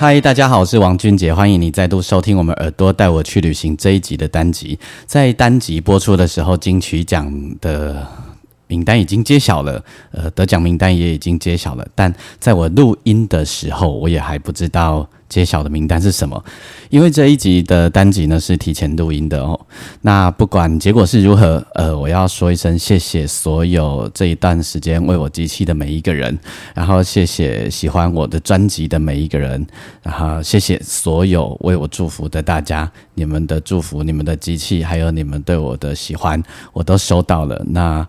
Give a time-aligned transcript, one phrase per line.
[0.00, 4.78] 嗨，大家好，我是王俊杰，欢迎你再度收听我们《耳朵带我去旅行》这一集的单集。
[5.04, 8.08] 在单集播出的时候，金曲奖的。
[8.70, 11.86] 名单已经揭晓了，呃，得奖名单也已经揭晓了。
[11.94, 16.42] 但在我录音的时候，我也还不知道揭晓的名单是什么，
[16.88, 19.58] 因为这一集的单集呢是提前录音的哦。
[20.02, 26.38] 那不管结果是如何，呃，我要说一声谢谢所有这一段时间为我集气的每一个人，
[26.74, 29.66] 然后谢谢喜欢我的专辑的每一个人，
[30.02, 37.64] 然后谢谢所有为我祝福的大家，你们的祝福、你们的机器，还有你们对我的喜欢，我都收到了。
[37.68, 38.06] 那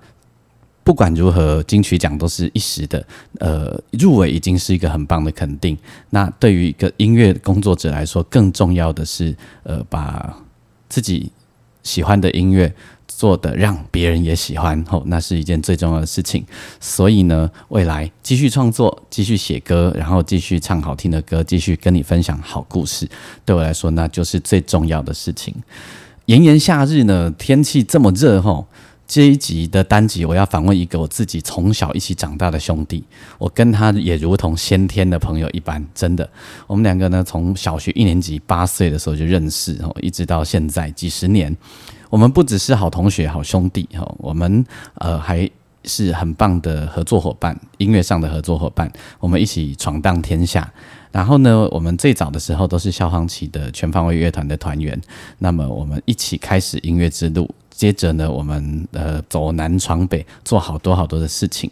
[0.83, 3.05] 不管如何，金曲奖都是一时的。
[3.39, 5.77] 呃，入围已经是一个很棒的肯定。
[6.09, 10.35] 那对于一个音乐工作者来说，更重要的是，呃，把
[10.89, 11.31] 自己
[11.83, 12.73] 喜欢的音乐
[13.07, 16.43] 做的让别人也喜欢，后那是一件最重要的事情。
[16.79, 23.07] 所以呢，未来继续创作，继续写歌，然后继续唱好听的歌，继续跟你分享好故事，
[23.45, 25.53] 对我来说，那就是最重要的事情。
[26.25, 28.65] 炎炎夏日呢，天气这么热，吼。
[29.11, 33.03] 这一集的单集，我要访问一个我自己从小一起长大的兄弟，
[33.37, 36.29] 我跟他也如同先天的朋友一般，真的。
[36.65, 41.53] 我们两个呢，从小学一年级八岁的时候就认识，哦，一直到现在几十年，
[42.09, 45.49] 我们不只是好同学、好兄弟，哈，我们呃还
[45.83, 48.89] 是很棒的合作伙伴，音乐上的合作伙伴，
[49.19, 50.71] 我们一起闯荡天下。
[51.11, 54.97] 然后呢，我们最早的时候都是消防旗的全方位乐团的团员，
[55.39, 57.53] 那么我们一起开始音乐之路。
[57.81, 61.67] 接着呢，我们呃走南闯北，做好多好多的事情。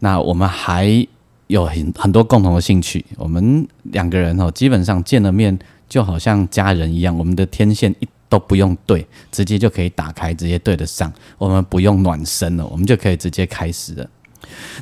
[0.00, 1.06] 那我们还
[1.46, 3.06] 有很很多共同的兴趣。
[3.16, 5.56] 我们两个人哦，基本上见了面
[5.88, 7.16] 就好像家人一样。
[7.16, 11.12] 我们的天线一都不用对，直接就可以打开，直接对得上。
[11.38, 14.10] 我们不用暖身了，我们就可以直接开始了。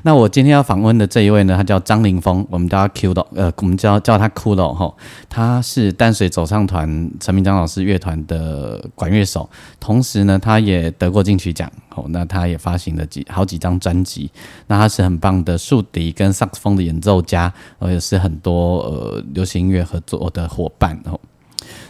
[0.03, 4.93] 那我今天要访问的这一位呢，他叫张凌峰，我们叫他 Q 的，呃，我们叫叫他骷髅哈。
[5.29, 9.49] 他是淡水走唱团陈明章老师乐团的管乐手，
[9.81, 14.31] 同时呢，他也得过金曲奖，哦，那他也发行了几好几张专辑。
[14.67, 21.19] 那他是很棒的竖笛跟萨克斯风的演奏家，呃，也是很多呃流行音乐合作的伙伴哦。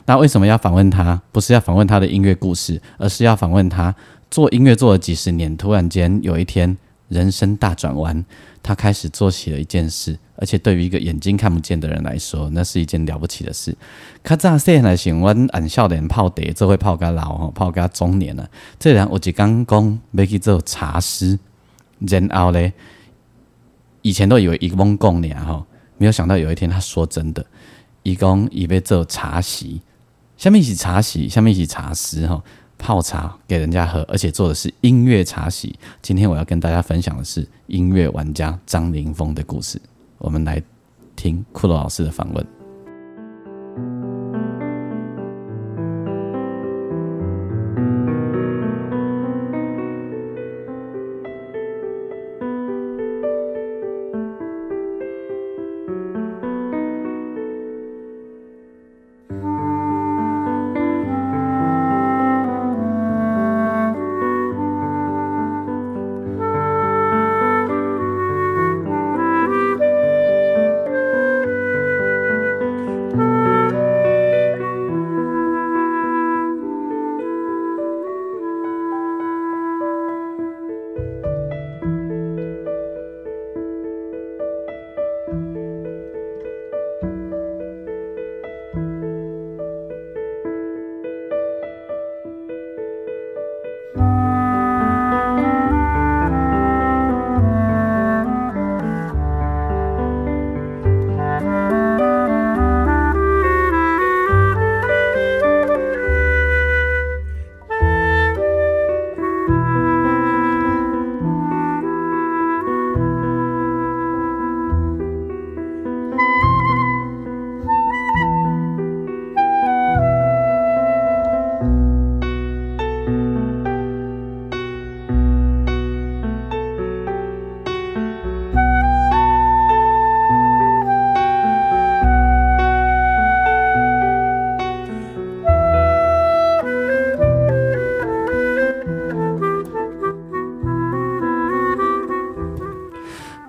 [0.07, 1.21] 那为什么要访问他？
[1.33, 3.95] 不是要访问他的音乐故事，而是要访问他
[4.31, 6.77] 做音乐做了几十年，突然间有一天。
[7.15, 8.25] 人生大转弯，
[8.61, 13.75] 他开始做起了一件事，而且对于一个眼睛看不见的人来说，那是一件了不起的事。
[14.25, 18.51] 他乍细来想，我俺少年泡茶，这会泡个老吼，泡个中年了。
[18.81, 21.39] 这人我就刚讲要去做茶师，
[22.01, 22.73] 然后咧，
[24.03, 25.65] 以前都以为一翁共俩吼，
[25.97, 27.47] 没有想到有一天他说真的，
[28.03, 29.81] 一共以为做茶席，
[30.37, 32.43] 下面一起茶席，下面一起茶师吼。
[32.79, 35.79] 泡茶给人家喝，而且做的是音乐茶席。
[36.03, 39.81] 今天我要跟大家分享的是音乐玩家张凌峰的故事。
[40.19, 40.63] 我们来
[41.17, 42.64] 听库洛老师的访问。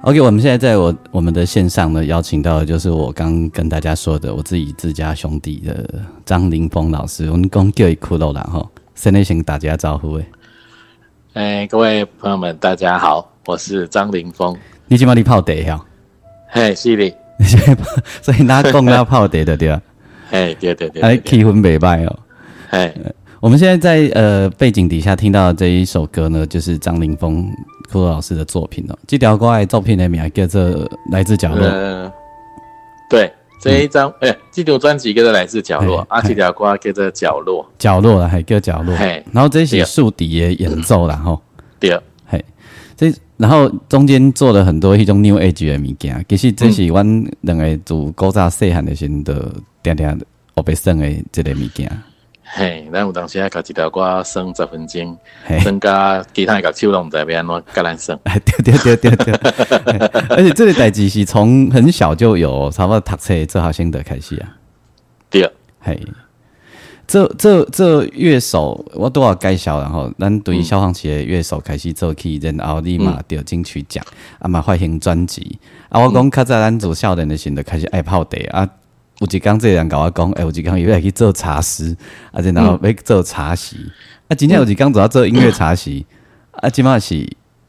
[0.05, 5.83] OK，我们现在在我我们的线上呢，邀请到的就是我刚跟大家说的我自己自家兄弟的
[6.23, 8.63] 张凌峰老师，我们讲叫一骷髅了哈，
[8.93, 10.25] 先来先打家招呼诶。
[11.33, 14.55] 哎，各位朋友们，大家好，我是张凌峰。
[14.85, 15.83] 你今晚你泡茶呀？
[16.49, 17.11] 嘿，是的。
[18.21, 19.81] 所以哪讲哪泡茶的对吧？
[20.29, 21.01] 嘿，对对对。
[21.01, 22.19] 哎，气氛美败哦。
[22.69, 22.93] 嘿，
[23.39, 27.43] 我们现在在呃背景底下听到这一首歌呢，就是张凌峰。
[27.91, 30.61] 骷髅老师的作品哦，这条歌的作品的名叫做
[31.11, 31.67] 《来自角落》。
[33.09, 37.63] 对，这一张哎，这条专辑叫做《来自角落》，啊，这条歌叫做《角落》。
[37.77, 38.95] 角落了，还叫角落。
[38.97, 41.41] 嘿，然后这些竖笛的演奏然后
[41.79, 42.43] 对，嘿，
[42.97, 49.53] 这然后中间做了很多一种 New Age 的物件，其实这是阮两个做古早细汉的时候的
[49.83, 50.17] 点点
[50.55, 51.91] 我被生的这个物件。
[52.47, 55.17] 嘿，咱有当时啊，甲一条歌算十分钟，
[55.63, 58.17] 增加其他个手拢在边安怎甲咱算。
[58.23, 59.33] 对对对对对，
[60.29, 64.55] 而且这个代志是从很小就有，差不多读册做好心得开始啊。
[65.29, 65.99] 对，嘿，
[67.07, 74.05] 这这这乐手我都要介绍，然后咱对消防企业乐手开始做起，然后立马得金曲奖，
[74.39, 75.59] 啊嘛发行专辑，
[75.89, 78.69] 啊我讲较早咱做少年的时候开始爱泡茶啊。
[79.19, 81.95] 有一工这人甲我讲，哎，有一工又要去做茶师，
[82.31, 83.77] 啊，然后要做茶席，
[84.27, 86.05] 啊，今天有一工主要做音乐茶席，
[86.51, 87.15] 啊，即码是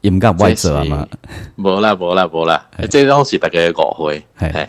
[0.01, 1.07] 音乐外做啊嘛？
[1.55, 4.67] 无啦，无啦，无啦，这拢是大家误会，嘿，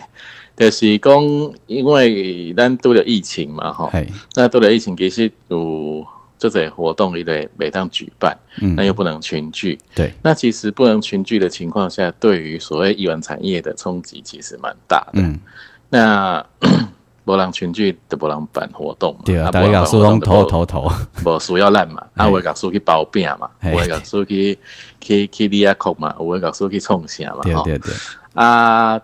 [0.57, 1.21] 就是讲，
[1.67, 3.91] 因为咱拄了疫情嘛，吼，
[4.37, 6.07] 那拄了疫情，其实有
[6.39, 15.41] 这些活动，伊得每当举办，嗯，那又不能群聚，对，那其实不能群聚的情况下，对于所谓艺文产业的冲击，其实蛮大的，嗯。
[15.91, 16.45] 那
[17.25, 20.91] 博朗群聚的博朗办活动嘛，对啊，大家讲书拢头头头，
[21.27, 24.59] 无书要烂嘛，啊，我讲书去包饼嘛，我讲书去
[24.99, 27.93] 去去利亚克嘛，我讲书去冲线嘛，对对对，
[28.33, 28.99] 啊，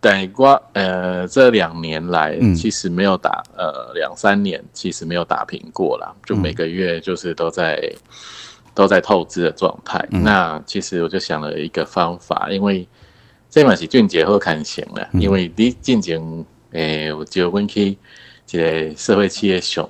[0.00, 7.92] 等过呃这两年来，其实没有打呃两三年，其实没有打平过了，就每个月就是都在
[8.72, 10.06] 都在透支的状态。
[10.10, 12.86] 那其实我就想了一个方法，因为。
[13.58, 16.22] 这嘛是俊杰好看型啦，因为你进前
[16.70, 17.98] 诶，有就阮去
[18.52, 19.84] 一个社会企业上，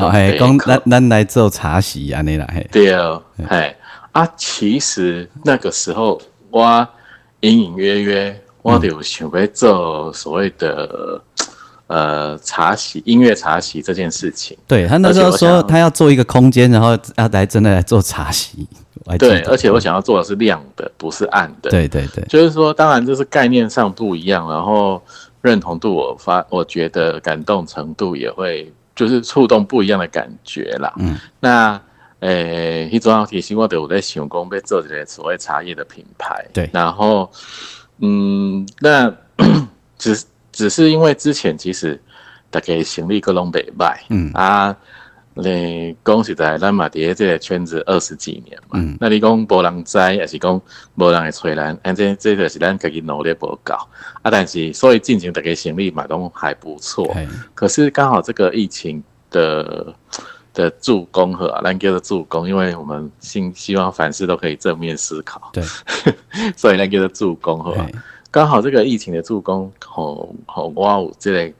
[0.00, 3.74] 哦，嘿，讲咱咱来做茶席安尼啦，嘿，对哦，嘿，
[4.12, 6.20] 啊，其实那个时候
[6.50, 6.86] 我
[7.40, 11.18] 隐隐约约我就想要做所谓的
[11.86, 18.68] 呃茶席音乐茶席这件事情，对他那时候说他要做一个空间，然后要来真的来做茶席。
[19.18, 21.70] 对，而且我想要做的是亮的，不是暗的。
[21.70, 25.00] 对对对，就是说，当然就是概念上不一样，然后
[25.42, 30.92] 认同度，我发，我觉得感动程度也会，就是触动不一样的感觉啦。
[30.98, 31.80] 嗯，那
[32.20, 36.44] 诶，一种要提醒我的，我在想工被做这些所谓茶叶的品牌。
[36.52, 37.30] 对，然后，
[38.00, 39.14] 嗯，那
[39.96, 40.20] 只
[40.50, 42.00] 只是因为之前其实
[42.50, 44.76] 大概行李各拢北卖，嗯啊。
[45.38, 50.58] 你讲实在，咱嘛伫这个圈子二十几年嘛，那你讲无人知，还是讲
[50.94, 51.76] 无人会催咱？
[51.84, 53.74] 反正这个是咱自己努力不够
[54.22, 54.30] 啊。
[54.30, 57.14] 但是所以进行大家行李嘛都还不错。
[57.54, 59.94] 可是刚好这个疫情的
[60.54, 65.50] 的助攻和咱叫做助攻，因为我们希希望凡事都可以正面思考。
[65.52, 65.62] 对，
[66.56, 67.76] 所以咱叫做助攻和
[68.30, 71.54] 刚好这个疫情的助攻，好好我有，这类。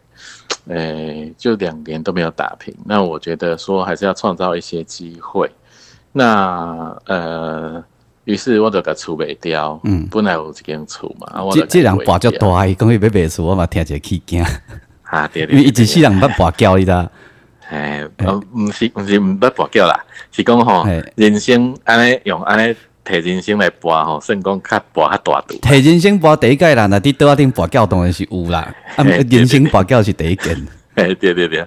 [0.69, 5.51] 诶，就两年都没有打平，那我觉得说还是要创造一些机会。
[6.13, 7.85] 那呃，
[8.25, 14.45] 于是我就甲厝卖掉，嗯，本来有一间厝嘛，我这这人跋较大，伊讲伊要卖厝，我嘛听者起惊。
[15.05, 17.09] 啊，对对， 因为一直世人捌跋筊伊啦。
[17.71, 18.09] 诶，
[18.53, 22.75] 毋是毋是毋捌跋筊啦，是讲吼，人生安尼用安尼。
[23.07, 25.55] 提人生来博吼，算讲较博较大度。
[25.63, 28.75] 提人生博第一届啦，那伫倒啊顶博教当然是有啦。
[28.97, 30.67] 啊，人生博教是第一件。
[30.97, 31.65] 哎，对对对，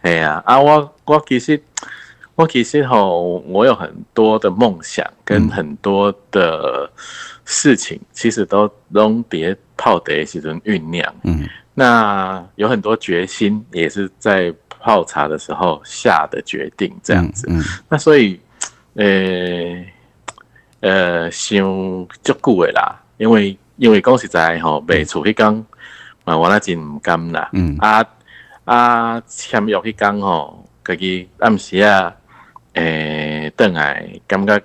[0.00, 1.62] 哎呀，啊，我我其实
[2.34, 6.90] 我其实吼，我有很多的梦想跟很多的
[7.44, 11.14] 事情，其实都拢别泡茶时阵酝酿。
[11.24, 17.46] 嗯，那有很多决心，也是在泡茶的时候下的决定，这样子。
[17.50, 18.40] 嗯，那所以，
[18.94, 19.04] 呃。
[20.80, 21.58] 呃，想
[22.22, 25.64] 足久诶啦，因为因为讲实在吼，卖厝迄工
[26.24, 27.48] 嘛，我那真毋甘啦。
[27.52, 27.76] 嗯。
[27.80, 28.04] 啊
[28.64, 32.14] 啊，签约迄工吼，家己暗时啊，
[32.74, 34.60] 诶，倒来感觉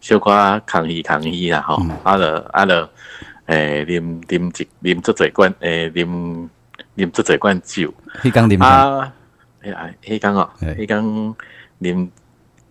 [0.00, 0.30] 小可
[0.64, 1.82] 抗议抗议啦吼。
[2.04, 2.88] 啊了啊了，
[3.46, 6.48] 诶，啉啉一啉足侪罐，诶，啉
[6.96, 7.92] 啉足侪罐酒。
[8.22, 9.12] 迄工啉啊，
[10.04, 11.34] 迄工哦，迄工
[11.80, 12.08] 啉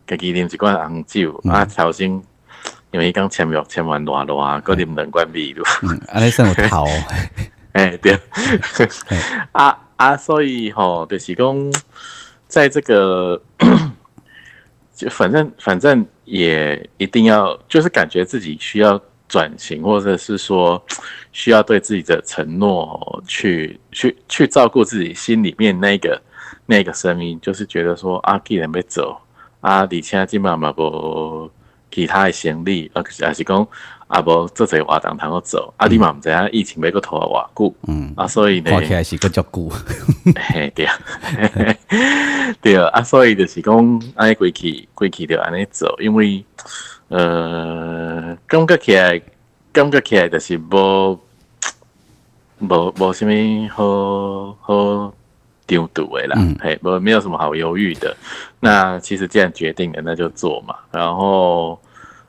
[0.07, 2.21] 家己啉一罐红酒啊，头先。
[2.91, 6.85] 因为伊讲签约签完偌偌，搁啉两罐啤酒，嗯，安尼算有头，
[7.73, 8.19] 哎对，
[9.53, 11.71] 啊啊，所以吼，就是讲，
[12.47, 13.41] 在这个，
[14.93, 20.83] 就反正反正也一定要，就是感觉自己需要转型，或者是说
[21.31, 26.21] 需要对自己的承诺去去去照顾自己心里面那个
[26.65, 29.17] 那个声音，就是觉得说啊，既然要走
[29.61, 31.49] 啊，你现在基本上嘛无
[31.91, 33.67] 其他的行李，啊，还是讲
[34.07, 39.69] 啊无做这活动通好做，啊，你嘛毋知影疫情要个拖偌久，嗯，啊，所以呢，看起来是个足久，
[40.35, 40.85] 嘿对。
[40.85, 40.99] 啊，
[42.61, 46.43] 对啊，啊，所以就是讲安尼过去过去就安尼做，因为
[47.09, 49.21] 呃，感觉起来
[49.73, 51.19] 感觉起来就是无
[52.59, 55.13] 无无什么好好
[55.71, 58.13] 丢赌的啦，嗯嘿，不没有什么好犹豫的。
[58.59, 60.75] 那其实既然决定了，那就做嘛。
[60.91, 61.79] 然后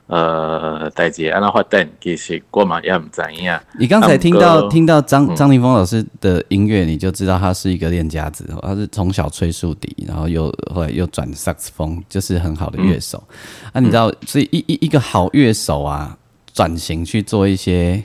[0.07, 3.51] 呃，代志安那发展，其实我嘛也唔知影。
[3.77, 13.21] 你刚才听到听到张嗯张凌峰老师的音乐，你就知道他是一个练家子，哦他是从小吹竖笛，然后又后来又转萨克斯风，就是很好的乐手。
[13.27, 13.35] 嗯
[13.73, 16.17] 啊，你知道，所以一一一个好乐手啊，
[16.53, 18.01] 转型去做一些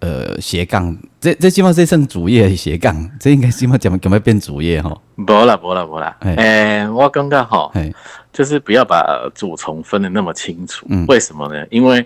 [0.00, 4.96] 呃斜杠，这这起码这算主业的斜杠，这应该起码怎么怎么变主业哈？
[5.16, 6.16] 无啦，无啦，无啦。
[6.20, 7.92] 嘿诶、我感觉吼，嘿，
[8.32, 10.86] 就是不要把主从分的那么清楚。
[10.88, 11.66] 嗯为什么呢？
[11.70, 12.04] 因为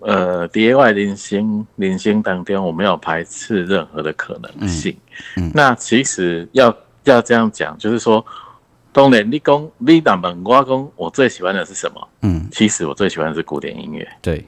[0.00, 4.96] 呃，D A Y 零星零星当中，我没有排斥任何的可能性。
[5.36, 6.74] 嗯嗯那其实要
[7.04, 8.24] 要这样讲，就是说，
[8.92, 12.08] 当然你讲你哪问我讲，我最喜欢的是什么？
[12.22, 14.06] 嗯，其实我最喜欢的是古典音乐。
[14.20, 14.44] 对，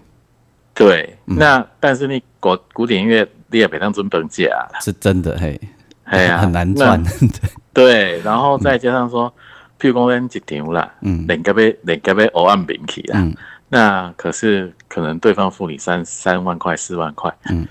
[0.75, 1.37] 对，嗯。
[1.39, 4.79] 那但是你古古典音乐你也别当真本价啦。
[4.81, 5.61] 是真的，嘿，
[6.05, 7.03] 哎呀， 很难赚，
[7.73, 9.33] 对，然后再加上说，
[9.79, 11.25] 譬如讲咱一场啦，嗯。
[11.29, 13.35] 人家要人家要欧按饼起啦，嗯。
[13.69, 17.67] 那可是可能对方付你三三万块、四万块，嗯，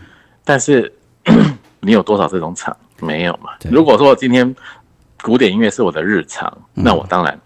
[0.45, 0.91] 但是
[1.81, 2.75] 你有多少这种场？
[3.01, 3.51] 没有嘛。
[3.71, 4.53] 如果说今天
[5.21, 6.83] 古典音乐是我的日常，嗯。
[6.83, 7.37] 那我当然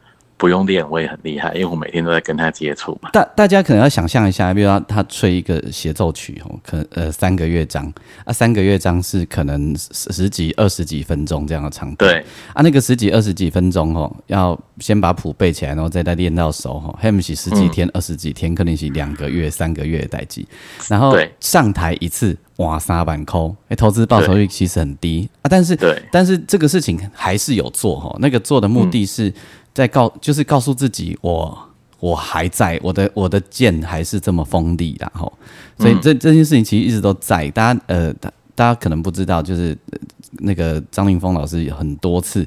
[0.43, 3.09] 不用练，我也很厉害，因为我每天都在跟他接触嘛。
[3.13, 7.89] 大大家可能要想象一下，比如说他吹一个协奏曲哦，可能呃三个乐章
[8.25, 12.05] 啊，三个乐章是可能十十几二十几分钟这样的长度。
[12.05, 16.93] 对，啊，那个十几二十几分钟哦，要先把谱背起来，然后再再练到熟哈。
[16.99, 20.45] 还不是十几天、二十几天，可能是两个月、三个月的代际。
[20.89, 25.47] 然后上台一次，哇，三板扣，哎，投资报酬率其实很低啊。
[25.49, 28.13] 但是对但是这个事情还是有做哈。
[28.19, 29.33] 那个做的目的是
[29.73, 31.69] 在告，就是告诉自己我。
[31.99, 35.31] 我还在，我的我的剑还是这么锋利，然后，
[35.79, 37.49] 所以这这件事情其实一直都在。
[37.51, 39.99] 大家呃，大大家可能不知道，就是、呃
[40.39, 42.45] 那个张凌峰老师有很多次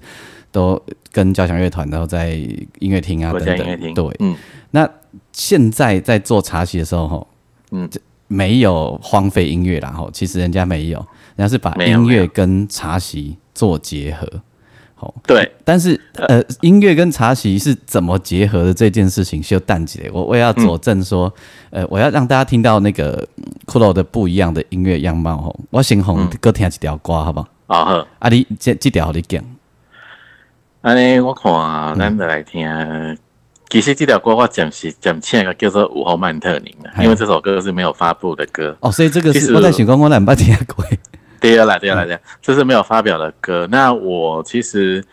[0.53, 0.79] 都
[1.11, 2.35] 跟交响乐团，然后在
[2.81, 4.17] 音乐厅啊国等等，家音乐厅，对。
[4.19, 4.37] 嗯，
[4.73, 4.87] 那
[5.33, 7.29] 现在在做茶席的时候，吼，
[7.71, 10.99] 嗯这没有荒废音乐啦，吼，其实人家没有，
[11.37, 14.31] 人家是把音乐跟茶席做结合，
[14.99, 20.11] 好，对，但是呃，音乐跟茶席是怎么结合的这件事情，就淡起来。
[20.11, 21.31] 我我也要佐证说，
[21.69, 25.55] 呃，我要让大家听到那个嗯骷髅的不一样的音乐样貌吼。
[25.69, 27.49] 我先红歌听一条歌，好不好？
[27.67, 28.09] 好好。
[28.21, 29.45] 啊，你这这条你讲，
[30.81, 31.53] 安尼我看
[31.99, 32.67] 咱就来听。
[33.69, 38.75] 其实这条歌我暂时暂请个叫做《午后曼特宁》的，因为这首歌是没有发布的歌。
[38.81, 40.83] 哦，所以这个是我在想讲，我两捌听过。
[41.55, 43.67] 对了，对了，对了，这是没有发表的歌。
[43.71, 45.05] 那我其实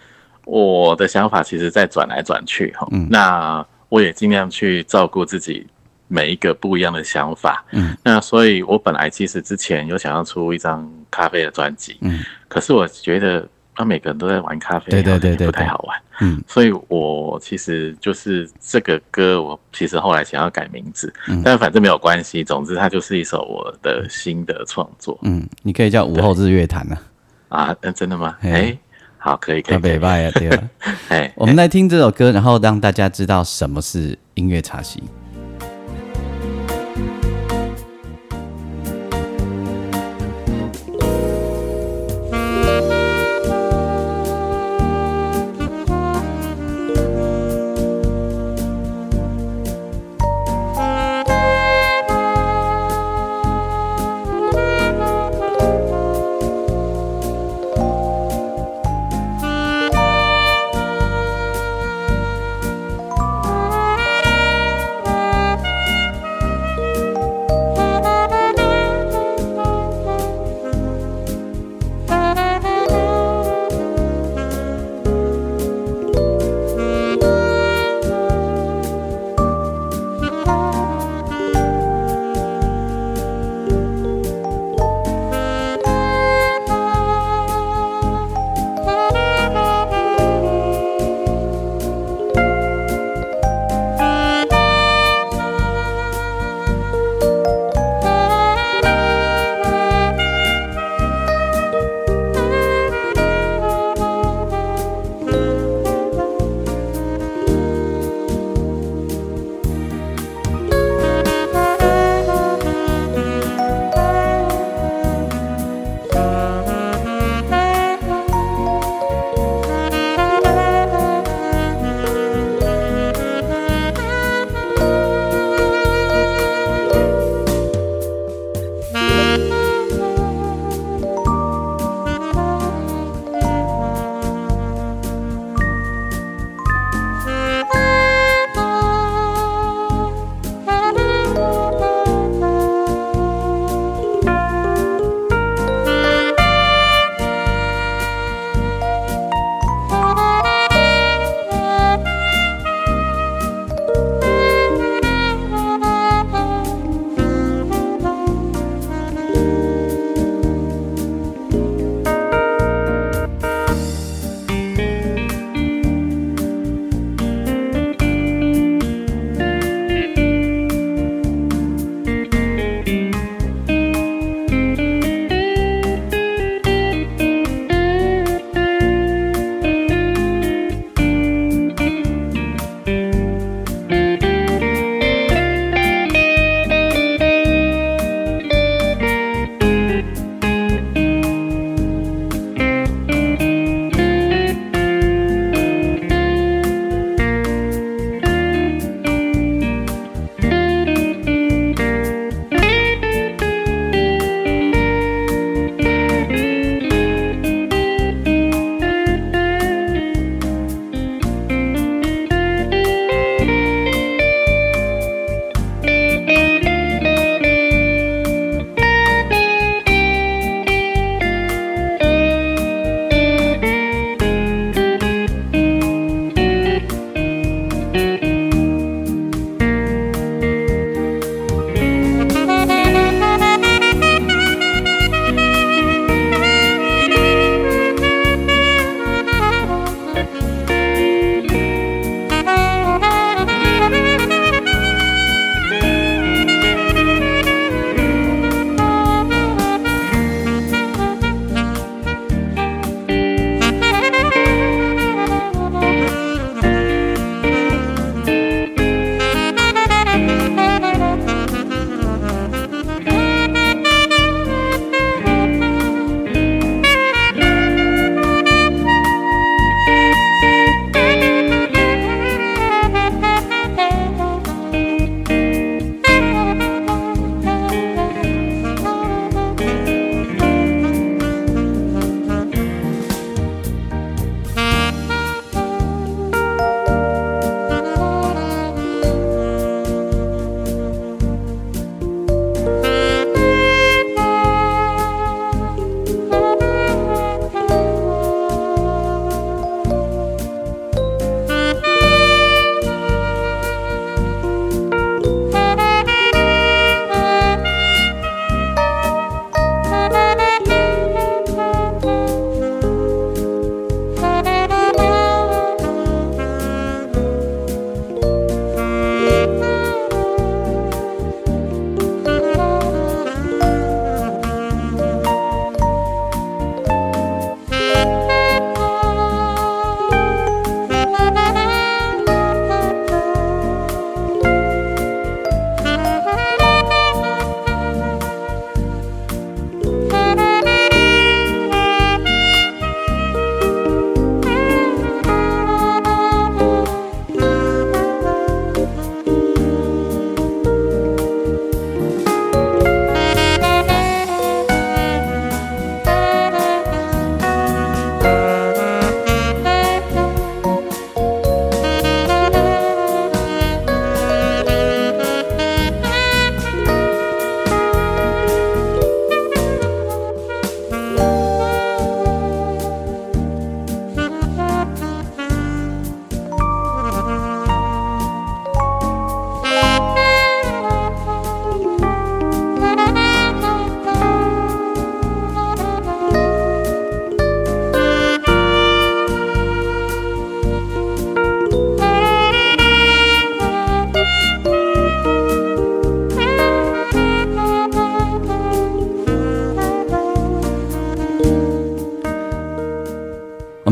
[0.46, 2.88] 我的想法其实在转来转去哈。
[2.92, 5.68] 嗯那我也尽量去照顾自己
[6.08, 7.64] 每一个不一样的想法。
[7.72, 16.00] 嗯，那所以我本来其实之前有想要出一张咖啡的专辑，嗯可是我觉得啊，每个人都在玩咖啡，对对对对对不太好玩。
[16.22, 22.44] 嗯所以我其实就是这个歌，我其实后来想要改名字，嗯但反正没有关系。
[22.44, 27.02] 总之，它就是一首我的新的创作嗯，你可以叫午后日月潭啊，
[27.50, 27.76] 啊。
[27.82, 28.38] 嗯，真的吗？
[28.40, 28.78] 嘿哎，
[29.18, 30.00] 好，可以，可以，那可以北。
[30.00, 30.64] 拜啊，对吧？
[31.10, 35.02] 哎，我们来听这首歌，然后让大家知道什么是音乐茶席。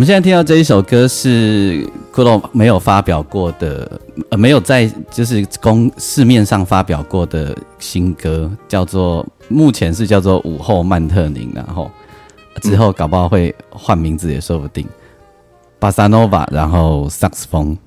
[0.02, 11.92] 们现在听到这一首歌是骷髅没有发表过的，呃，没有在就是公市面上发表过的新歌，叫做目前是叫做午后曼特宁，然后
[12.64, 14.88] 之后搞不好会换名字也说不定。
[15.78, 17.78] 巴萨诺瓦，然后萨克斯风，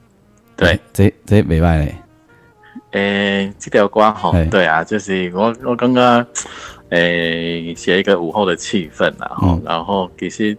[0.56, 1.96] 对，这这没坏嘞。
[2.92, 6.24] 诶，这条歌吼，对啊，就是我我刚刚
[6.90, 10.56] 诶写一个午后的气氛，然后然后其实。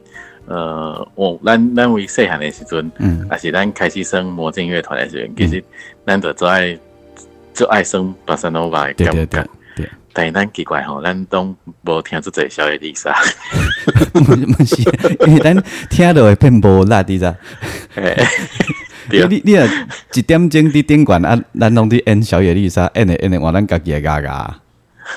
[0.47, 5.63] 呃，我咱咱为细汉的时阵，嗯，也是咱开始升魔镜乐团的时阵，其实
[6.05, 6.79] 咱就最爱
[7.53, 9.43] 最爱升巴塞诺瓦的对对对
[9.75, 9.89] 对。
[10.13, 13.13] 但是咱奇怪吼，咱都无听出这小野丽莎。
[14.13, 14.23] 不
[14.63, 14.81] 是，
[15.27, 17.36] 因为咱听到会变无力的咋？
[19.12, 19.67] 你 你你啊，
[20.13, 24.60] 一点钟伫顶管啊，咱拢伫演小野丽莎，演的演的，换咱家己会嘎嘎。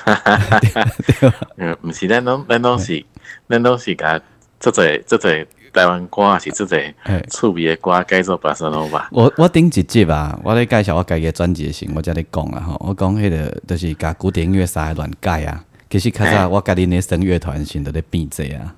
[1.57, 3.05] 嗯，不是，咱拢咱拢是
[3.47, 4.19] 咱拢是甲。
[4.59, 6.93] 这在这在台湾歌是这在
[7.29, 9.07] 趣味的歌改做巴塞罗吧。
[9.11, 15.63] 我我顶一集啊，我咧介绍我家己的专辑时，我才咧讲啊吼，我讲迄个就是甲古典音乐啥乱改啊。
[15.89, 18.75] 其实较早我家己的声乐团先都咧变这啊。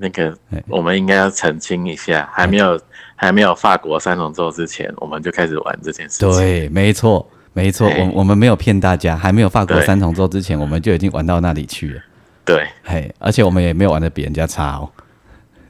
[0.00, 0.36] 那个
[0.68, 2.80] 我们应该要澄清一下，还没有
[3.16, 6.30] 还没有法国三重奏之前，我们就开始玩这件事情。
[6.30, 12.00] 对，没错，没错，我我们没有骗大家，还没有法国三重奏之前，我们就已经玩到那里去了。
[12.44, 14.90] 对，嘿，而且我们也没有玩的比人家差哦。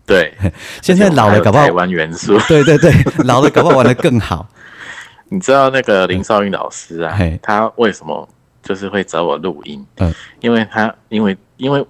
[0.09, 0.35] 对，
[0.83, 2.39] 现在老了搞不好玩元素。
[2.49, 2.91] 对对对，
[3.25, 4.49] 老了搞不好玩的更好。
[5.31, 8.27] 你知道那个林少云老师啊，他为什么
[8.63, 9.85] 就是会找我录音？
[9.99, 11.85] 嗯，因为他因为因为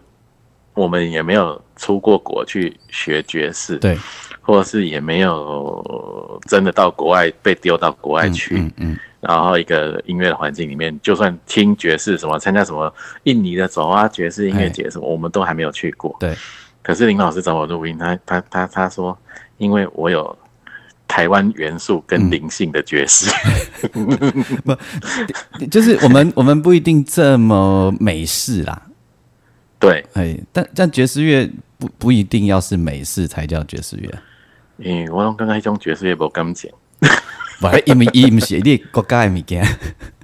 [0.74, 3.96] 我们也没有出过国去学爵士，对，
[4.40, 16.34] 或者是也没有真的到国外被丢到国外去，嗯嗯，然后一个音乐的环境里面，就算听爵士什么，参加什么印尼的走啊爵士音乐节什么，我们都还没有去过，对。
[16.88, 19.16] 可是林老师找我录音，他他他他说，
[19.58, 20.34] 因为我有
[21.06, 23.30] 台湾元素跟灵性的爵士，
[24.64, 24.74] 不，
[25.70, 28.80] 就是我们 我们不一定这么美式啦，
[29.78, 31.46] 对，哎，但但爵士乐
[31.76, 34.10] 不不一定要是美式才叫爵士乐，
[34.78, 36.72] 嗯，我刚刚一种爵士乐无感情，
[37.60, 39.62] 不，因为伊唔是你国家的物件，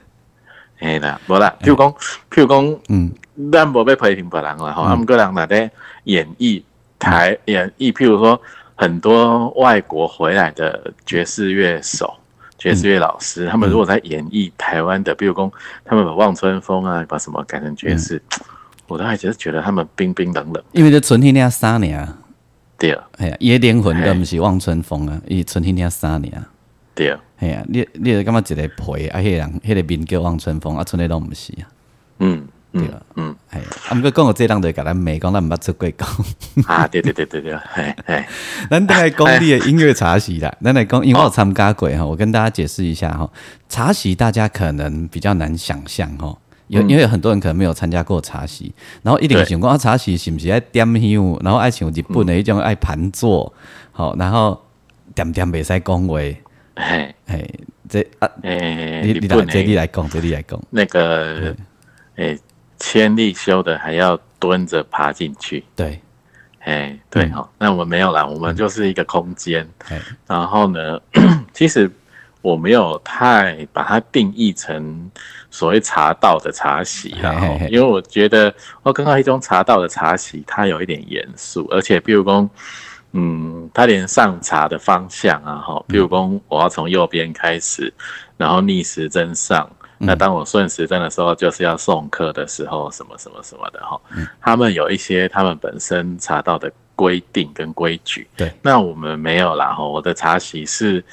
[0.81, 1.93] 哎啦，无啦，譬如讲，
[2.31, 3.13] 譬如讲，嗯，
[3.53, 5.71] 咱无要批评别人啦，吼，啊，毋过人若底。
[6.05, 6.63] 演绎
[6.99, 8.39] 台演绎，譬如说
[8.75, 12.13] 很多外国回来的爵士乐手、
[12.59, 15.51] 爵士乐老师，他们如果在演绎台湾的，比如说
[15.83, 18.21] 他们把《望春风》啊，把什么改成爵士，
[18.87, 20.63] 我都还是觉得他们冰冰冷冷。
[20.73, 22.19] 因为这春天那三年啊，
[22.79, 22.93] 对。
[22.93, 26.47] 啊，哎呀，野灵魂都不是《望春风》啊，伊春天那三年啊，
[26.95, 27.11] 对。
[27.11, 31.65] 啊，哎呀，你你是感觉一个陪啊，迄个人迄个名叫《望春风》啊，春天都不是啊，
[32.19, 32.47] 嗯。
[32.75, 33.59] 对啊，嗯，系，
[33.89, 36.09] 啊，毋过讲到这人就甲咱美讲，咱毋捌出过讲。
[36.67, 38.25] 啊，对对对对对，系系。
[38.69, 43.31] 咱等来讲你的音乐茶席啦， 咱来讲，因为我参加过哈，我跟大家解释一下哈。
[43.69, 53.55] 茶席大家可能比较难想象哈，因因为有很多人可能没有参加过茶席，然后一定想讲啊，茶席是不是爱点香，然后爱像日本的一种爱盘坐，
[53.93, 54.61] 好，然后
[55.15, 56.17] 点点袂使讲话，
[56.75, 57.51] 嘿，嘿，
[57.89, 61.55] 这啊，诶，你你来，这你来讲，这你来讲，那个，
[62.17, 62.37] 诶。
[62.87, 65.99] 千里修的还要蹲着爬进去，对，
[66.61, 69.67] 哎，对哈，那我们没有啦，我们就是一个空间。
[70.27, 71.01] 然后呢，
[71.55, 71.91] 其实
[72.43, 75.11] 我没有太把它定义成
[75.51, 82.47] 所谓茶道的茶席，然后因为我觉得我刚刚一种茶道的茶席，它有一点严肃，而且比如说，
[83.13, 87.91] 嗯，它连上茶的方向啊，哈，比如说我要从右边开始，
[88.37, 89.67] 然后逆时针上。
[90.07, 94.01] 那当我顺时针的时候，就是要送客的时候，什么什么什么的哈。
[94.41, 98.27] 他们有一些他们本身茶道的规定跟规矩。
[98.37, 99.85] 对，那我们没有啦哈。
[99.85, 101.05] 我的茶席是，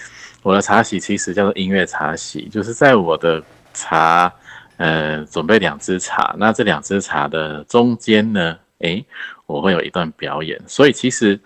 [0.44, 3.42] 我的茶席其实叫做音乐茶席，就是在我的
[3.74, 4.32] 茶，
[4.78, 6.36] 呃，准备两支茶。
[6.38, 9.06] 那这两支茶的中间呢，诶，
[9.46, 10.60] 我会有一段表演。
[10.68, 11.40] 所以其实，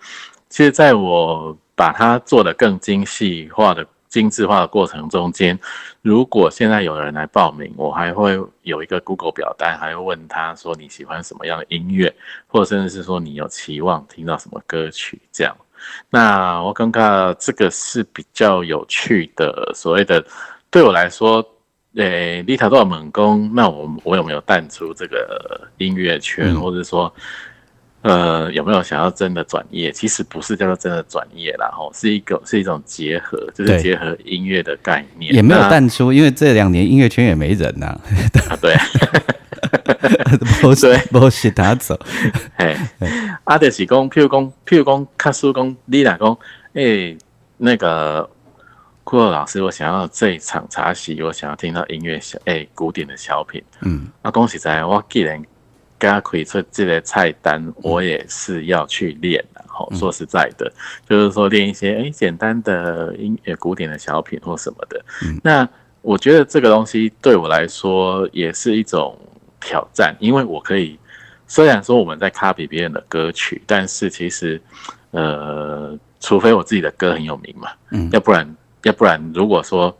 [0.48, 3.86] 其实在我把它做的更精细化的。
[4.08, 5.58] 精致化的过程中间，
[6.02, 12.14] 如果现在有人来报名，我还会有一个 Google 表单，还会问他说你喜欢什么样的音乐，
[12.46, 15.56] 或者甚至是说你有期望听到什么歌曲这样。
[16.10, 20.24] 那我刚刚这个是比较有趣的，所谓的
[20.70, 21.46] 对我来说，
[21.96, 27.12] 诶，丽塔多少猛攻，那我我有没有淡出这个音乐圈，或者说？
[28.06, 29.90] 呃，有没有想要真的转业？
[29.90, 35.34] 其实不是叫做真的转业啦，吼，是一个是一种结合，就是结合音乐的概念。
[35.34, 37.98] 也没有淡出，因为这两年音乐圈也没人呐。
[38.60, 38.76] 对，
[40.62, 41.98] 无 对，不是不是他走。
[42.56, 42.76] 哎，
[43.42, 46.38] 啊，就是讲，譬如讲，譬如讲，卡叔讲，你来讲，
[46.74, 47.18] 诶，
[47.56, 48.28] 那个
[49.02, 53.60] 库洛老师，我想要这一场茶席，我想要听到音乐小，诶，古典的小品。
[53.80, 55.42] 嗯，啊，恭喜在，我既然
[56.06, 59.64] 给他可以出这个菜单，我也是要去练的。
[59.66, 60.72] 好，说实在的，
[61.08, 65.04] 就是说练一些诶简单的音乐古典的小品或什么的。
[65.42, 65.68] 那
[66.02, 69.18] 我觉得这个东西对我来说也是一种
[69.60, 70.96] 挑战，因为我可以
[71.48, 74.60] 虽然说我们在 copy 别人的歌曲，但是其实
[75.10, 79.94] 呃，除非我自己的歌很有名嘛，嗯，要不然要不然如果说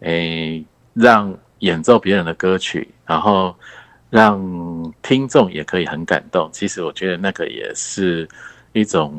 [0.00, 3.54] 诶让演奏别人的歌曲，然后
[4.14, 8.28] 让听众也可以很感动，其实我觉得那个也是。
[8.76, 9.14] 一种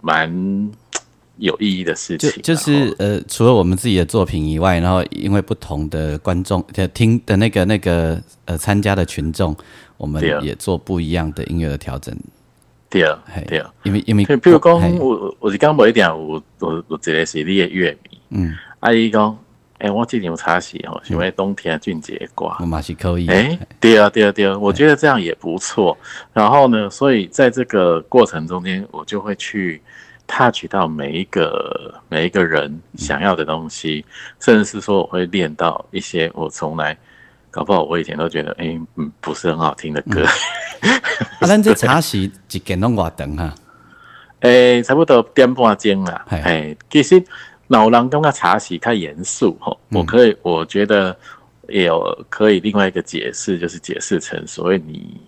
[0.00, 0.28] 蛮
[1.36, 9.56] 有意义的事情，就就是呃，除了我们自己的作品以外，然后因为不同的观众的听的那个那个呃参加的群众，
[9.96, 12.12] 我们也做不一样的音乐的调整。
[12.90, 19.38] 对啊，对啊，因为因为比如讲，我我是刚某一点，我我我这个是你的乐迷，嗯，阿姨讲。
[19.84, 23.28] 哎，我今年有茶席哦，因为冬天俊杰挂，马西可以。
[23.28, 25.94] 哎，对啊，对啊，对啊，我觉得这样也不错。
[26.32, 29.82] 然后呢，所以在这个过程中间，我就会去
[30.26, 34.02] touch 到每一个每一个人想要的东西，
[34.40, 36.96] 甚至是说我会练到一些我从来
[37.50, 40.24] 搞不好我以前都觉得哎嗯不是很好听的歌。
[41.40, 43.54] 啊，咱这茶席一间拢偌长哈？
[44.40, 46.24] 哎，差不多点半钟啦。
[46.30, 47.22] 哎，其实。
[47.68, 51.16] 老狼跟他茶席太严肃吼，我可以我觉得
[51.68, 55.20] 也有可以另外一个解释，就是解释成所谓你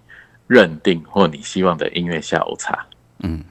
[0.47, 2.87] 认定或你希望的音乐下午茶。
[3.21, 3.43] 嗯，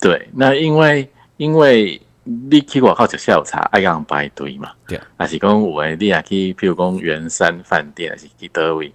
[0.00, 8.90] 对，那因为因为你去我靠吃下午茶爱讲排队嘛，对，还是讲我你也去，譬如讲圆山饭店还是去德威，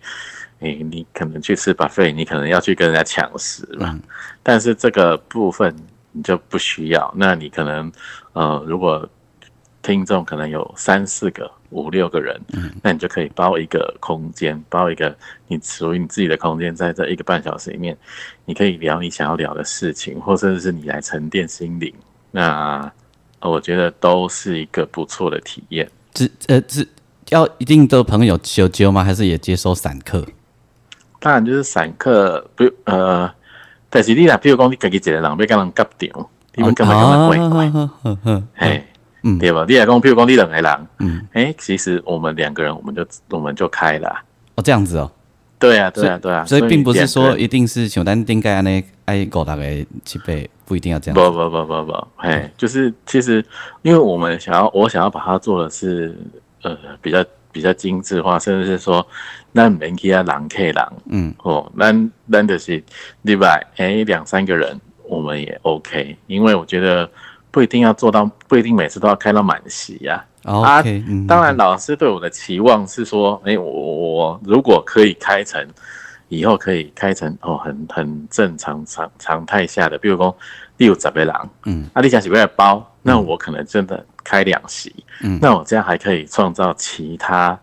[0.62, 4.00] 诶，你可能去吃 buffet，你可能要去跟人家抢食嘛，
[4.41, 5.76] 但是这个部分
[6.13, 7.91] 你就不需要，那你可能
[8.34, 9.08] 呃如果
[9.88, 15.15] 听众可能有三四个、五六个人，嗯，那你就可以包一个空间，包一个
[15.47, 17.97] 你属于你自己的空间，在这一个半小时里面，
[18.43, 21.93] 你可以聊你想要聊的事情，或者是你来沉淀心灵。
[22.32, 22.91] 那
[23.39, 25.89] 我觉得都是一个不错的体验。
[26.13, 26.86] 只呃只
[27.30, 29.06] 要一定的朋友修修吗？
[29.06, 30.28] 还是也接收散客？
[31.21, 33.34] 当然就是散客，不呃，
[33.89, 38.86] 但是你啦，比如讲你自己一个人要跟人夹掉，你们干嘛干嘛怪怪，哎。
[39.28, 39.66] 嗯，对吧？
[39.68, 44.24] 你来讲，譬如讲你两个人，嗯，哎，其实我们两个人，我们就我们就开了。
[44.56, 45.12] 哦，这样子哦。
[45.60, 46.46] 对啊，对啊，对啊。
[46.46, 51.16] 所以并不是说一定是像咱顶盖安尼爱搞大概七倍，不一定要这样。
[51.16, 53.44] 不不不不不，哎，就是其实，
[53.82, 56.16] 因为我们想要，我想要把它做的是，
[56.62, 59.06] 呃，比较比较精致化，甚至是说，
[59.52, 61.92] 那门去啊，狼 K 狼，嗯，哦，那
[62.28, 62.82] 那的是
[63.26, 63.60] 对吧？
[63.76, 67.10] 哎，两三个人我们也 OK，因为我觉得。
[67.58, 70.24] 不一定要做到，不一定每次都要开到满席呀。
[70.43, 70.80] 啊，
[71.28, 75.67] 当然，老师对我的期望是说，哎，我我如果可以开成，
[76.28, 80.38] 以后可以开成哦，很很正常常常态下的，比如说
[80.78, 81.34] 六十个人，
[81.65, 84.93] 嗯，啊，你想几个包，那我可能真的开两席，
[85.24, 87.60] 嗯，那我这样还可以创造其他。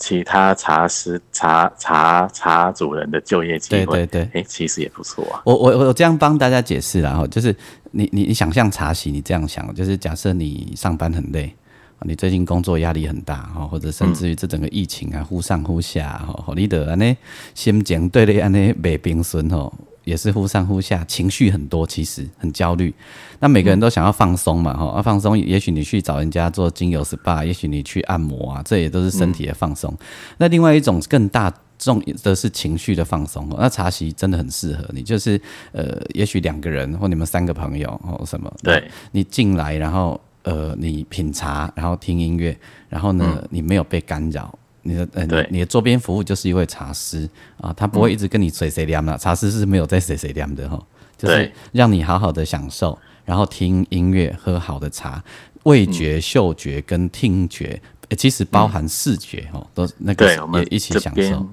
[0.00, 5.42] 其他茶师、茶茶茶主人的就业机会，对对对，哎，其实也不错啊。
[5.44, 7.54] 我我我这样帮大家解释啦哈就是
[7.92, 11.54] 你你你想象茶席，你这样想，就是假设你上班很累，
[12.02, 17.14] 你最近工作压力很大哈，或者甚至于这整个疫情啊忽上忽下哈，你得安尼
[17.54, 19.72] 心情对你安尼袂平顺吼。
[20.10, 22.92] 也是忽上忽下，情绪很多，其实很焦虑。
[23.38, 25.38] 那每个人都想要放松嘛，哈，要放松。
[25.38, 29.96] 也许你去找人家做精油 SPA，也许你去按摩啊，这也都是身体的放松。
[30.36, 33.48] 那另外一种更大重的是情绪的放松。
[33.56, 44.52] 那茶席真的很适合你，就是呃，也许两个人或你们三个朋友或什么，对，你进来，然后呃，你品茶，然后听音乐，然后呢，你没有被干扰。
[44.82, 47.28] 你的呃，你的周边服务就是一位茶师
[47.60, 50.82] 啊，他不会一直跟你谁谁凉的，茶师是没有在谁谁凉的哈，
[51.18, 55.22] 就是让你好好的享受，然后听音乐，喝好的茶，
[55.64, 57.80] 味觉、嗅觉跟听觉，
[58.16, 61.46] 其实包含视觉哦，都那个也一起享受。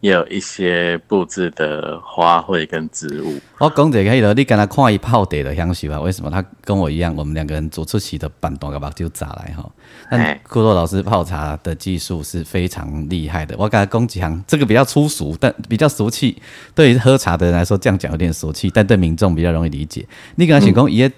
[0.00, 3.34] 也有一些布置的花卉跟植物。
[3.58, 6.00] 我讲这个，以了，你跟他看一泡茶的香喜吧？
[6.00, 7.12] 为什么他跟我一样？
[7.16, 9.68] 我们两个人走出席的板凳个吧就砸来哈。
[10.08, 13.56] 但库洛老师泡茶的技术是非常厉害的。
[13.58, 16.40] 我刚才讲几行，这个比较粗俗，但比较俗气。
[16.76, 20.06] 对于喝茶的人来说，这样讲有点俗气，但对民众比较容易理解。
[20.36, 21.10] 你跟他讲讲，爷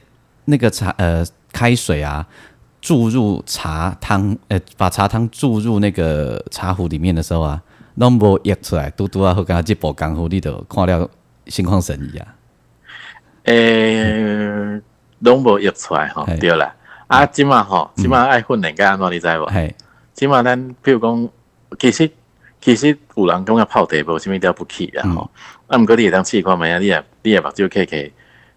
[0.47, 2.27] 那个茶呃开水啊，
[2.81, 7.61] 注入茶汤，呃把茶汤注入那个茶壶里面的时候啊。
[8.01, 11.09] 拢无约出来，拄拄啊好甲即部功夫，你就看了
[11.47, 12.35] 心旷神怡啊。
[13.45, 14.81] 诶，
[15.19, 16.75] 拢无约出来吼，嘿对啦。
[17.09, 19.45] 啊，即满吼，即满爱训练甲安怎你知无？
[19.47, 19.75] 嘿，
[20.15, 21.29] 即满咱比如讲，
[21.79, 22.11] 其实
[22.59, 25.31] 其实有人讲啊泡茶无啥物了不起啦嗯吼。
[25.67, 28.11] 啊，毋过你会当试看觅啊，你也你也目睭开开，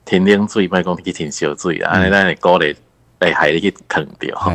[0.05, 2.73] 天冷水，莫讲去天烧水啊，安尼咱会鼓励
[3.19, 4.53] 会害你去烫着吼。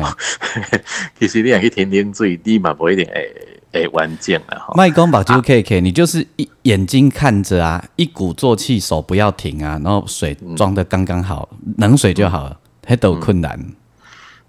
[1.19, 4.73] 其实你若去天冷水，你嘛无一定会会完整啦吼。
[4.75, 13.59] 麦公宝就 K K，你就是一眼睛看着啊，一鼓作气，手不要停啊，然后水装的刚刚好，冷水就好了，还都有困难。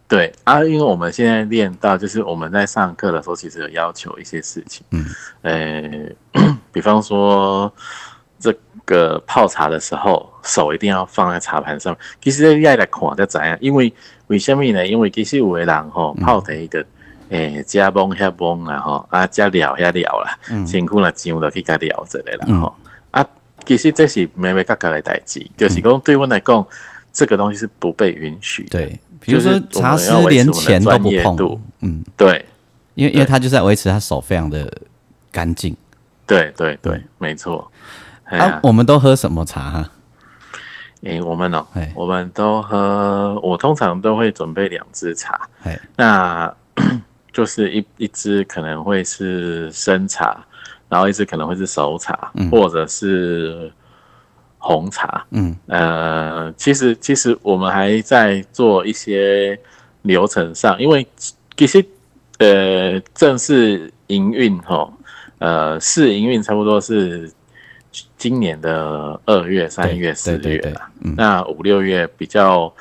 [0.09, 5.07] 对啊，因为我们现在练到，就是我们在上课的时候，其实有要求一些事情，嗯，
[5.43, 7.73] 呃，比方说
[8.41, 8.53] 这
[8.85, 11.97] 个泡茶的时候，手一定要放在茶盘上。
[12.21, 13.93] 其实你爱来看才知影，因为
[14.27, 14.85] 为什么呢？
[14.85, 16.85] 因为其实有的人吼泡茶个，
[17.31, 22.75] 诶，加崩遐崩啦吼，啊加聊遐聊啦，辛苦啦上就去甲聊一个啦吼，
[23.13, 23.27] 啊，
[23.65, 26.67] 其实这是微微角角的代志，就是讲对我来讲，
[27.13, 28.79] 这个东西是不被允许的。
[28.79, 32.45] 对，比如说茶师连钱都不碰，嗯，对
[32.95, 34.71] 因为因为他就是在维持他手非常的
[35.33, 35.77] 干净。
[36.27, 37.71] 对对对，没错。
[38.25, 39.91] 哎啊，，我们都喝什么茶哈？
[41.03, 46.55] 诶、我们哦哎，我们都喝，我通常都会准备两支茶，哎，那
[47.33, 50.45] 就是一一支可能会是生茶，
[50.89, 53.71] 然后一支可能会是熟茶，或者是
[54.59, 55.25] 红茶。
[55.31, 59.59] 嗯，呃，其实其实我们还在做一些
[60.03, 61.07] 流程上，因为
[61.57, 61.85] 其实
[62.39, 64.93] 呃正式营运哈，
[65.39, 67.31] 呃试营运差不多是
[68.17, 70.91] 今年的二月、三月、四月啦。
[71.03, 72.73] 嗯那五六月比较，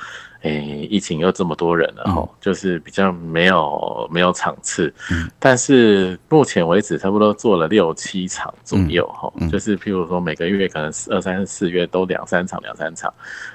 [0.41, 2.15] 诶、疫情又这么多人了嗯。
[2.15, 4.93] 哈、就是比较没有没有场次，
[5.37, 9.49] 但是目前为止差不多做了六七场左右哈、嗯。
[9.49, 13.13] 就是譬如说每个月可能二三四月都两三场两三场，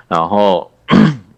[0.09, 0.71] 然后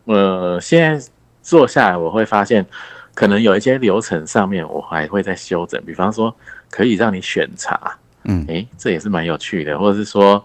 [0.05, 1.07] 呃现在
[1.43, 2.67] 做下来我会发现，
[3.15, 6.35] 可能有一些流程上面我还会再修整，比方说
[6.71, 8.45] 可以让你选茶，嗯。
[8.49, 10.45] 诶、这也是蛮有趣的，或者是说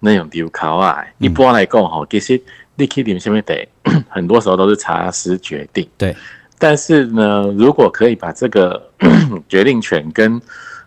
[0.00, 2.40] 那种丢考啊，一般来讲哈，其实
[2.80, 3.68] 你去啉什么得，
[4.08, 5.86] 很多时候都是茶师决定。
[5.98, 6.16] 对，
[6.58, 8.90] 但是呢，如果可以把这个
[9.48, 10.40] 决定权跟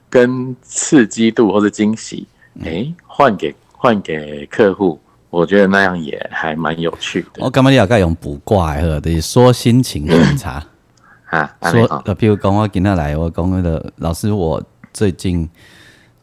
[0.10, 2.28] 跟刺激度或是惊喜，
[2.64, 10.64] 诶、换给换给客户，我觉得那样也还蛮有趣的我感觉你大概用卜卦的，就是说心情选茶。
[11.30, 11.52] 啊。
[11.64, 14.62] 说呃，譬如讲我今天来，我讲那个老师，我
[14.94, 15.50] 最近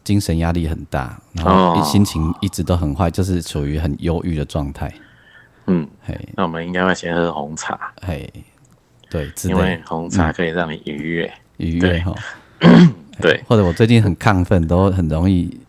[0.04, 4.92] 精神压力很大，然后心情一直都很坏，就是处于很忧郁的状态。
[5.70, 8.28] 嗯，嘿，那我们应该会先喝红茶，嘿，
[9.08, 11.32] 对，因为类红茶可以让你愉悦。
[11.58, 12.00] 愉悦对。
[12.00, 12.14] 哈。
[13.22, 15.60] 对，或者我最近很亢奋，都很容易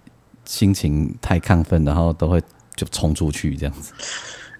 [0.46, 2.42] 心情太亢奋，然后都会
[2.76, 3.94] 就冲出去这样子。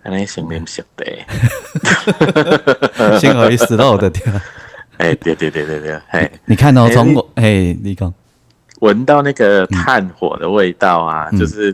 [0.04, 1.06] 安尼 先啉熟的。
[3.20, 4.42] 幸好意思到我的天，
[4.98, 8.14] 哎，对对对对对，哎，你看哦，哎你从我哎，你讲。
[8.82, 11.72] 闻到那个炭火的味道啊，就是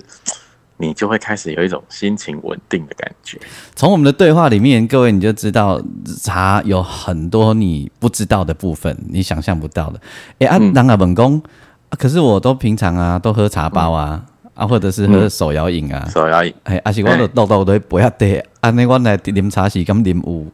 [0.77, 3.39] 你就会开始有一种心情稳定的感觉。
[3.75, 5.81] 从我们的对话里面，各位你就知道
[6.23, 9.99] 茶有很多你不知道的部分，你想象不到的。
[10.39, 11.41] 哎、啊，人啊本宫、
[11.89, 14.23] 啊，可是我都平常啊都喝茶包啊，
[14.53, 20.45] 啊或者是喝手摇饮啊，手摇饮，哎、啊是我都豆豆都不要得，安尼我来啉茶是咁啉有，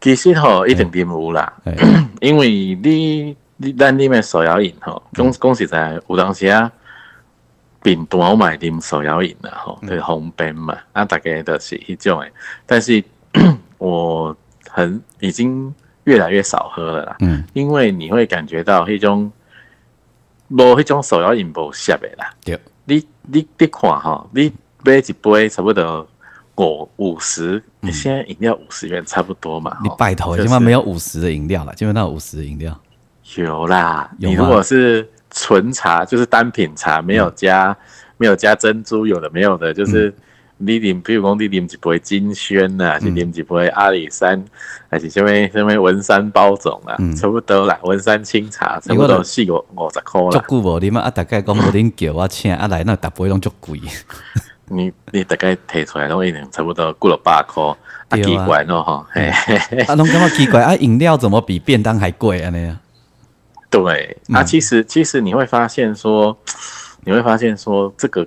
[0.00, 1.74] 其实吼一定啉有啦，哎、
[2.20, 2.50] 因为
[2.82, 6.70] 你你咱啉的手摇饮吼，讲讲实在，有当时啊，
[7.86, 12.32] 便当我买啉手摇饮啦吼，就是红边嘛，啊大概都是迄种诶，
[12.66, 13.04] 但是
[13.78, 14.36] 我
[14.68, 15.72] 很已经
[16.02, 19.30] 越来越少喝了啦，嗯，因为你会感觉到迄种
[20.48, 22.28] 无迄种手摇饮无涩的啦。
[22.44, 24.52] 对，你你你看吼，你
[24.84, 26.08] 买一杯差不多
[26.56, 29.78] 五五十，你现在饮料五十元差不多嘛。
[29.84, 32.76] 你拜托，就是起码没有五十的饮料了，基本上五十的饮料，
[33.36, 34.10] 有啦。
[34.18, 37.76] 有你如果是纯茶，就是单品茶，没有加、
[38.16, 40.14] 没有加珍珠，有的没有的，就是
[40.58, 44.42] 你啉，比如讲你啉一杯金萱呐，还是啉一杯阿里山，
[44.88, 47.78] 还是什么什么文山包种啦，差不多啦。
[47.82, 50.30] 文山清茶差不多四五五十块啦。
[50.30, 53.78] 足久无啉啊，啊大概讲无恁叫我请啊来，那逐杯拢足贵，
[54.68, 57.76] 你你大概提出来，拢一定差不多过了百块，啊
[58.08, 59.06] 啊奇怪咯吼。
[59.88, 62.78] 啊拢感觉奇怪啊，饮料怎么比便当还贵啊那样？
[63.82, 66.36] 对，啊，其实其实你会发现说，
[67.04, 68.26] 你会发现说，这个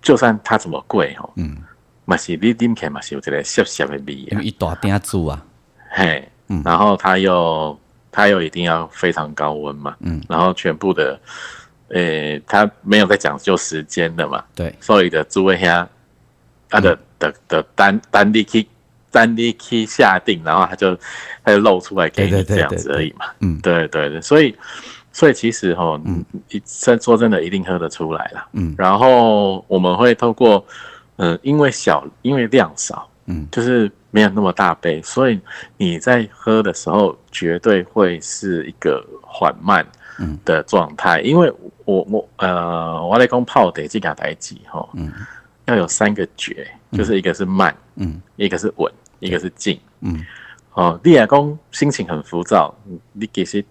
[0.00, 1.58] 就算它怎么贵哦，嗯，
[2.04, 5.44] 嘛是你啉起来嘛是有一个涩涩的味啊，因为一大鼎煮啊，
[5.90, 7.78] 嘿嗯，然后它又
[8.10, 11.20] 它又一定要非常高温嘛，嗯，然后全部的，
[11.88, 15.88] 呃，它没有在讲究时间的嘛，对，所以的诸位下，
[16.68, 18.66] 它的的的单单力去
[19.12, 20.98] 单力去下定，然后它就
[21.44, 24.52] 它就露出来给你这样子而已嘛，嗯，对对对，所以
[25.12, 26.24] 所以其实哈，嗯，
[26.64, 30.66] 真说真的一定喝得出来了，嗯，然后我们会透过，
[31.18, 33.88] 嗯，因为小因为量少，嗯，就是。
[34.14, 35.40] 没有那么大杯，所以
[35.78, 39.82] 你在喝的时候绝对会是一个缓慢
[40.44, 41.22] 的状态。
[41.22, 41.50] 因为
[41.86, 45.10] 我我呃，我来讲泡得这个代志哈，嗯，
[45.64, 48.92] 要有三个诀，就是一个是慢，嗯，一个是稳，
[49.22, 50.24] 一个是静，嗯，
[50.74, 52.74] 哦，你来讲心情很浮躁，
[53.12, 53.64] 你其实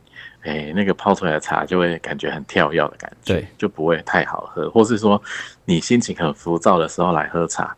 [0.43, 4.69] 哎那个泡出来的茶就会感觉很跳跃的感觉，对，就不会太好喝。
[4.69, 5.21] 或是说
[5.65, 7.75] 你心情很浮躁的时候来喝茶。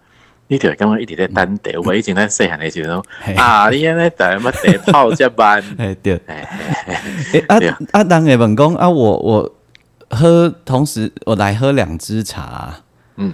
[0.47, 3.03] 你条刚刚一直在单调，我以前在细汉的时候，
[3.37, 5.63] 啊，你现在在乜地泡这班？
[5.79, 6.41] 哎对，哎
[7.47, 7.57] 啊
[7.93, 9.55] 啊，当然问讲啊，我我
[10.09, 12.75] 喝同时我来喝两支茶，
[13.15, 13.33] 嗯，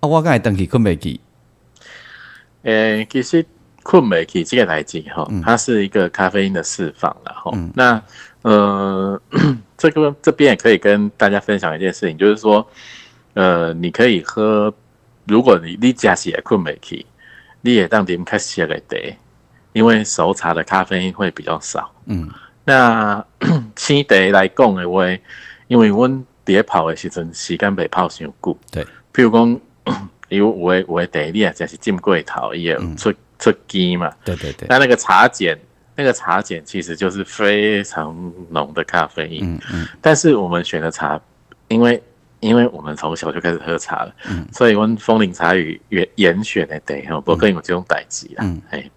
[0.00, 1.20] 啊，我刚才等起困未起，
[2.64, 3.46] 诶，其实
[3.88, 7.50] 困未起这个来讲哈，它是一个咖啡因的释放了哈。
[7.74, 8.02] 那
[8.42, 9.18] 呃，
[9.78, 12.68] 这个这边也可以跟大家分享一件事情，就是说，
[13.32, 14.70] 呃，你可以喝。
[15.24, 17.06] 如果你你加起来困没起，
[17.62, 19.16] 你也当点开始来得，
[19.72, 21.90] 因为熟茶的咖啡因会比较少。
[22.04, 22.28] 嗯，
[22.66, 23.24] 那
[23.74, 25.06] 青茶来讲的话，
[25.66, 28.58] 因为阮碟泡的时阵时间被泡上久。
[28.70, 28.84] 对，
[29.14, 29.60] 譬如讲
[30.28, 34.12] 有有的有的茶你啊，就是浸过头也出出机嘛。
[34.24, 34.66] 对对对。
[34.68, 35.58] 那那个茶碱，
[35.94, 39.54] 那个茶碱其实就是非常浓的咖啡因。
[39.54, 39.88] 嗯嗯。
[40.00, 41.20] 但是我们选的茶，
[41.68, 42.02] 因为
[42.40, 44.14] 因为我们从小就开始喝茶了，
[44.52, 48.80] 所以问风铃茶语严严选的对哈，不可以有这种代际啦，哎。
[48.80, 48.90] 嗯，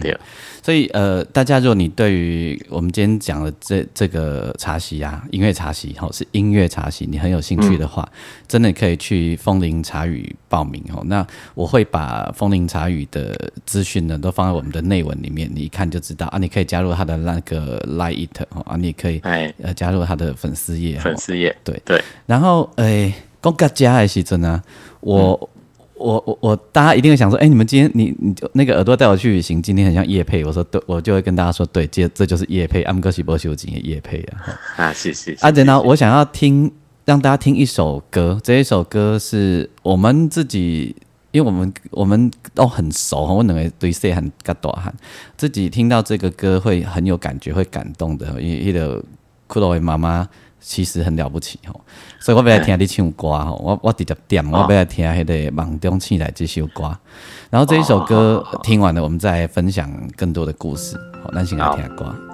[0.00, 0.18] 对，
[0.62, 8.08] 所以呃，大家如果你对于我们今天讲的这这个茶席啊，音乐茶席，哦是音乐茶席，你很有兴趣的话，
[8.48, 11.02] 真的可以去风铃茶语报名哦。
[11.06, 16.38] 那我会把风铃茶语的资讯呢，都放在我们的内文里面，你一看就知道啊。
[16.38, 19.20] 你可以加入他的那个 Lite 哦，啊，你可以
[19.62, 22.02] 呃加入他的粉丝页，粉丝页，对对。
[22.26, 24.60] 然后诶，讲家家还是真的，
[25.00, 25.48] 我。
[26.02, 30.44] 我我我，大家一定会想说，哎，你们今天你你就那个耳朵带我去旅行，今天很像夜配。
[30.44, 34.58] 我说对，我就会跟大家说，对，这这就是夜配，阿姆哥西波修金的叶配啊。
[34.76, 35.34] 啊，谢谢。
[35.40, 36.70] 啊，然后我想要听，
[37.04, 40.94] 让大家听一首歌，这一首歌是我们自己，
[41.30, 44.92] 因为我们我们都很熟，我认为对谁很嘎多喊，
[45.36, 48.40] 自己听到这个歌会很有感觉，会感动的。
[48.40, 49.02] 因为那个
[49.52, 50.28] 骷髅的妈妈。
[50.64, 51.80] 其实很了不起吼，
[52.20, 56.96] 所以我要来听你唱歌吼，我我直接点，我要来听迄个梦中醒来这首歌，
[57.50, 62.31] 然后这一首歌听完了，我们再分享更多的故事，好，那先来听歌。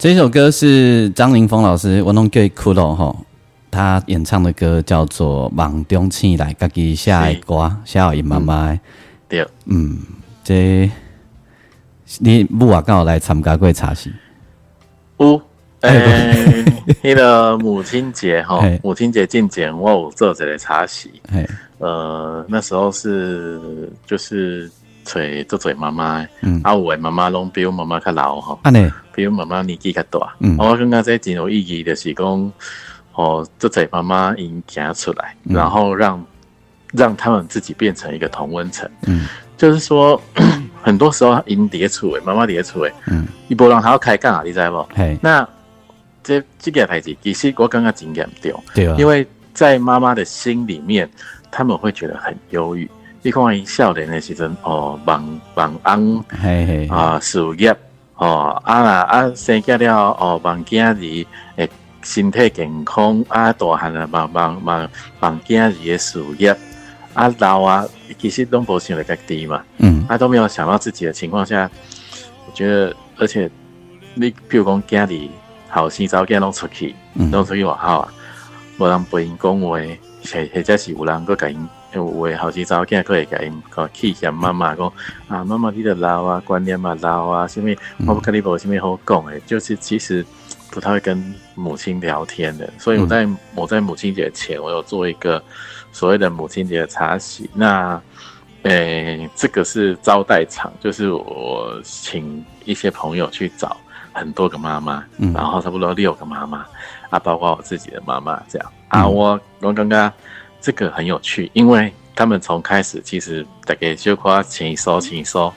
[0.00, 3.14] 这首歌是张凌峰老师，我弄叫骷髅哈，
[3.70, 8.68] 他演唱的歌叫做《梦中醒来》，家己写的歌，写给因妈妈。
[8.68, 8.80] 的。
[9.28, 9.98] 对，嗯，
[10.42, 10.90] 这
[12.18, 14.10] 你母啊刚好来参加过茶席，
[15.18, 15.38] 有。
[15.80, 16.64] 诶，
[17.02, 21.46] 迄个母亲节吼，母亲节进前我有做一个茶席，嘿，
[21.78, 24.70] 呃，那时候是就是
[25.14, 26.60] 找做做妈妈的，嗯。
[26.62, 30.56] 啊有的妈妈拢比我妈妈较老吼，安尼，比我妈妈年纪较大，嗯。
[30.58, 32.52] 我感觉这真有意义，就是讲，
[33.14, 35.56] 哦，做做妈妈因行出来，嗯。
[35.56, 36.24] 然后让
[36.92, 39.26] 让他们自己变成一个同温层，嗯。
[39.60, 40.18] 就是说，
[40.82, 44.88] 很多时候因叠厝的妈妈叠厝的，嗯，伊无人还要开讲啊，你知无？
[44.94, 45.46] 嘿，那
[46.24, 51.06] 这这个代志，其实我刚刚经验对，对啊，因为在妈妈的心里面，
[51.50, 52.90] 他们会觉得很忧郁。
[53.22, 57.76] 你看伊少年的时阵，哦，忙忙安嘿嘿，啊，事业
[58.16, 61.68] 哦，啊啦啊，生囝了哦，忙囝儿诶，
[62.02, 64.88] 身体健康啊，大汉啊忙忙忙
[65.20, 66.56] 忙囝儿的事业
[67.12, 67.86] 啊，老啊，
[68.18, 70.02] 其实拢无想着家己嘛，嗯。
[70.08, 71.70] 啊都没有想到自己的情况下，
[72.46, 73.50] 我觉得，而且
[74.14, 75.30] 你譬如讲家里
[75.68, 77.30] 好生查某囝拢出去，嗯。
[77.30, 78.08] 拢出去外口啊，
[78.78, 84.92] 无人陪因讲话，或或者是有人佮甲因有话好生查某囝，佮会甲因讲气嫌妈妈讲
[85.28, 87.74] 啊，妈妈你的老啊，观念嘛老啊，什么
[88.06, 90.24] 我不跟你无什么好讲诶，就是其实
[90.70, 95.42] 不太会跟母亲聊天的，所以我在、我在母亲节前，我有做一个
[95.92, 98.00] 所谓的母亲节的茶席，那。
[98.64, 103.74] 诶、这个是招待场，就是我请一些朋友去找
[104.12, 106.66] 很多个妈妈，嗯然后差不多六个妈妈
[107.08, 109.08] 啊，包括我自己的妈妈这样啊。
[109.08, 110.12] 我我刚刚
[110.60, 115.52] 这个很有趣，因为他们从开始其实大概就夸请一收请一收，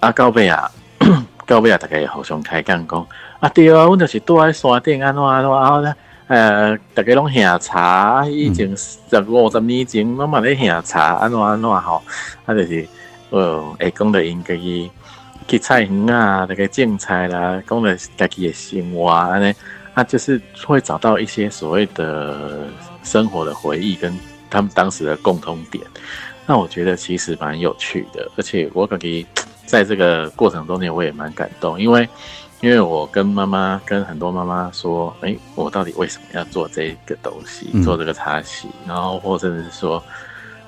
[0.00, 0.70] 啊，到尾啊，
[1.46, 3.06] 到尾啊，大家互相开讲讲
[3.40, 5.94] 啊，对啊，阮就是住在山顶安怎安怎啊咧。
[6.26, 12.02] 呃，大家拢下茶，以前十五十年前拢嘛咧下茶，安怎安怎吼，
[12.46, 12.88] 啊就是
[13.28, 14.90] 呃，会讲着因家己
[15.46, 19.54] 去菜园啊，大家种菜啦，讲着家己的生活安尼，
[19.92, 22.66] 啊就是会找到一些所谓的
[23.04, 24.18] 生活的回忆跟
[24.50, 25.84] 他们当时的共通点。
[26.46, 29.24] 那我觉得其实蛮有趣的，而且我感觉
[29.64, 32.08] 在这个过程中间我也蛮感动，因为
[32.60, 40.02] 因为我跟妈妈跟很多妈妈说，哎，我到底为什么要做这个东西，嗯做这个茶席，然后或者是说，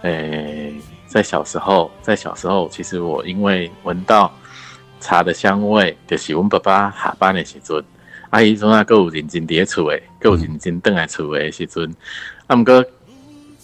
[0.03, 0.75] 诶，
[1.07, 4.31] 在小时候，在小时候，其实我因为闻到
[5.01, 7.83] 茶的香味，就是阮爸爸下班的时阵，
[8.37, 11.91] 啊，伊阵啊，佮有认真伫咧厝诶，佮有认真倒来厝诶时阵，
[12.47, 12.85] 啊，毋过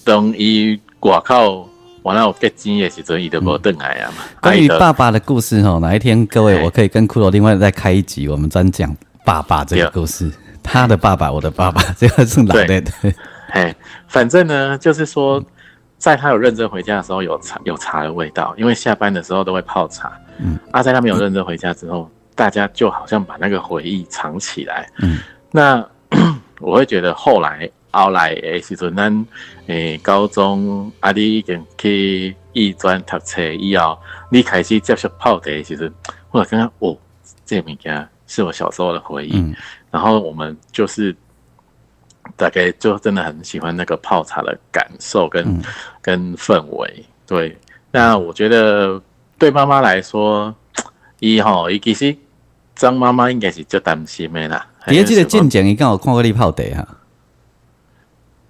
[0.02, 1.68] 当伊外口
[2.02, 8.96] 完了有结钱的时阵，伊就无倒来啊嘛，关于爸爸的故事哦，哪一天各位我可以跟骷髅另外再开一集，我们专讲
[9.26, 12.80] 爸爸这个故事，他的爸爸，我的爸爸，这个是哪的？
[12.80, 13.14] 对，
[13.50, 13.74] 嘿，
[14.08, 15.44] 反正呢，就是说，
[15.98, 20.10] 在他有认真回家的时候，有茶有茶的味道，因为下班的时候都会泡茶。
[20.38, 24.88] 嗯，啊，在他没有认真回家之后，大家就好像把那个回忆藏起来。
[24.98, 25.18] 嗯，
[25.50, 25.86] 那
[26.60, 29.26] 我会觉得后来后来诶时阵，咱
[29.66, 33.98] 诶高中啊，你已经去艺专读册以后，
[34.30, 35.92] 你开始接触泡茶的时阵，
[36.30, 36.96] 我就感觉哦，
[37.44, 39.38] 这个物件是我小时候的回忆。
[39.38, 39.54] 嗯
[39.92, 41.14] 然后我们就是
[42.34, 45.62] 大概就真的很喜欢那个泡茶的感受跟、嗯
[46.00, 47.04] 跟氛围。
[47.26, 47.54] 对，
[47.90, 48.98] 那我觉得
[49.38, 50.54] 对妈妈来说，
[51.18, 52.16] 伊吼伊其实
[52.82, 54.66] 张妈妈应该是最担心的啦。
[54.86, 56.88] 伫咧即个进进前，伊敢有看过你泡茶哈？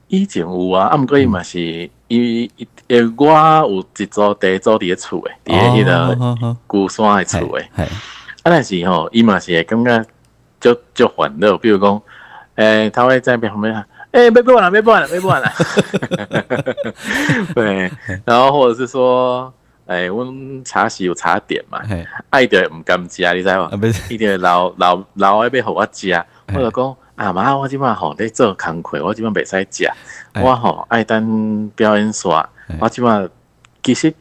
[0.09, 1.61] 以前有啊，啊，毋过伊嘛是
[2.09, 3.27] 伊伊诶，我
[3.69, 7.69] 有一组地组伫咧厝诶，伫咧迄个孤山诶厝诶。
[7.77, 7.87] 啊，
[8.45, 10.05] 但是吼，伊嘛是会感觉
[10.61, 12.03] 足足烦恼，比如讲，
[12.55, 15.53] 诶、他会在旁边喊，诶、别播了，别玩了，别玩了。
[17.55, 17.91] 对，
[18.25, 19.53] 然后或者是说，
[19.93, 23.77] 诶、阮茶席有茶点嘛，嘿，爱的毋甘食，你知无啊？
[23.77, 26.25] 不是，伊就老老老爱要互我食，
[26.55, 29.91] 我就讲啊妈，我即摆吼咧做工课，我即摆袂使食，
[30.33, 33.29] 哎我吼爱等表演煞哎，我即摆
[33.83, 34.13] 其实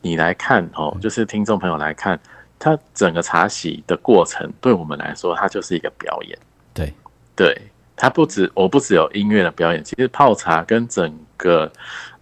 [0.00, 2.18] 你来看吼，就是听众朋友来看，
[2.58, 6.38] 它整个茶席的过程，对我们来说，它就是一个表演。
[6.72, 6.92] 对，
[7.34, 7.60] 对，
[7.96, 11.70] 它不止我不只有音乐的表演，其实泡茶跟整个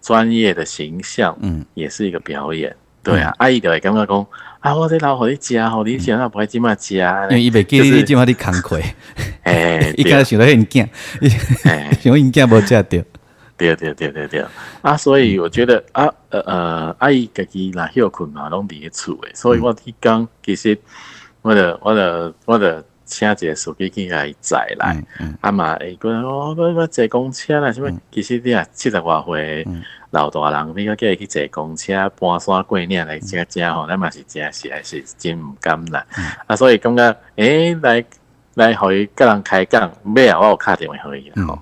[0.01, 2.75] 专业的形象，嗯，也是一个表演。
[3.11, 4.27] 对啊，阿姨就会感觉讲
[4.59, 7.27] 啊，我这老互你食，互你食，那不会即马食呢。
[7.29, 8.79] 因为伊袂记你，你即马你工课，
[9.43, 10.87] 哎， 伊开始想到因囝，
[11.63, 12.83] 哎 想因囝无食着，
[13.55, 14.45] 对对对对对。
[14.81, 20.77] 啊，所以我觉得啊，呃呃，阿姨家己若休困嘛，拢伫咧厝诶，所以我迄讲其实
[21.41, 25.03] 我的我的我的请一个司机去甲伊载来
[25.41, 27.89] 啊嘛会讲哦，我我坐公车啦，什么？
[28.11, 29.81] 其实你啊七十外岁嗯
[30.11, 36.05] 老大人，你个叫伊去坐公车搬山过岭来遮遮吼，咱嘛是真实在是真毋甘啦。
[36.45, 38.03] 啊，所以感觉诶，来
[38.55, 41.59] 来互伊甲人开讲，尾啊，我有敲电话互伊啦吼。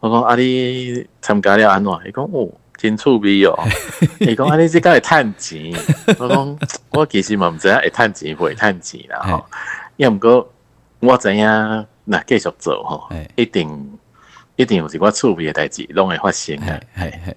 [0.00, 1.92] 我讲啊，你参加了安怎？
[2.06, 3.58] 伊讲哦，真趣味哦。
[4.20, 5.72] 伊讲啊，你即个会趁钱？
[6.18, 6.58] 我讲
[6.92, 9.46] 我其实嘛毋知影会趁钱袂趁钱啦吼。
[9.96, 10.52] 要毋过
[11.06, 11.46] 我知影，
[12.04, 13.98] 若继续做吼，一定
[14.56, 16.80] 一定有一寡趣味的代志，拢会发生嘿啊。
[16.94, 17.36] 嘿嘿。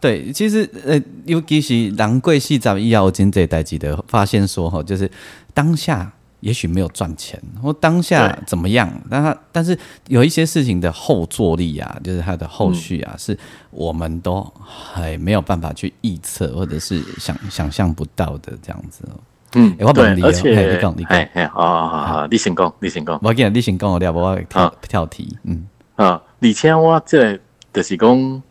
[0.00, 5.10] 对，其实呃，尤其是人过四十以后，真这代志的发现说吼，就是
[5.54, 13.38] 当下也许没有赚钱，或当下怎么样，但他但是有一些事情的后坐力啊，就是它的后续啊，是
[13.70, 19.16] 我们都还没有办法去预测，或者是想想象不到的这样子哦。
[19.54, 19.74] 嗯。
[19.78, 21.10] 欸我不能理，对而且你讲你讲。
[21.10, 23.18] 嘿嘿，哦好好，你先讲，你先讲。
[23.22, 25.66] 我记得你先讲我聊，我跳啊跳题，嗯。
[25.96, 27.40] 啊，而且我这个
[27.72, 28.42] 就是讲，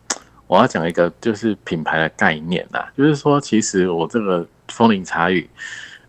[0.47, 5.49] 我要讲一个就是品牌的概念啦，就是说，其实我这个风铃茶语，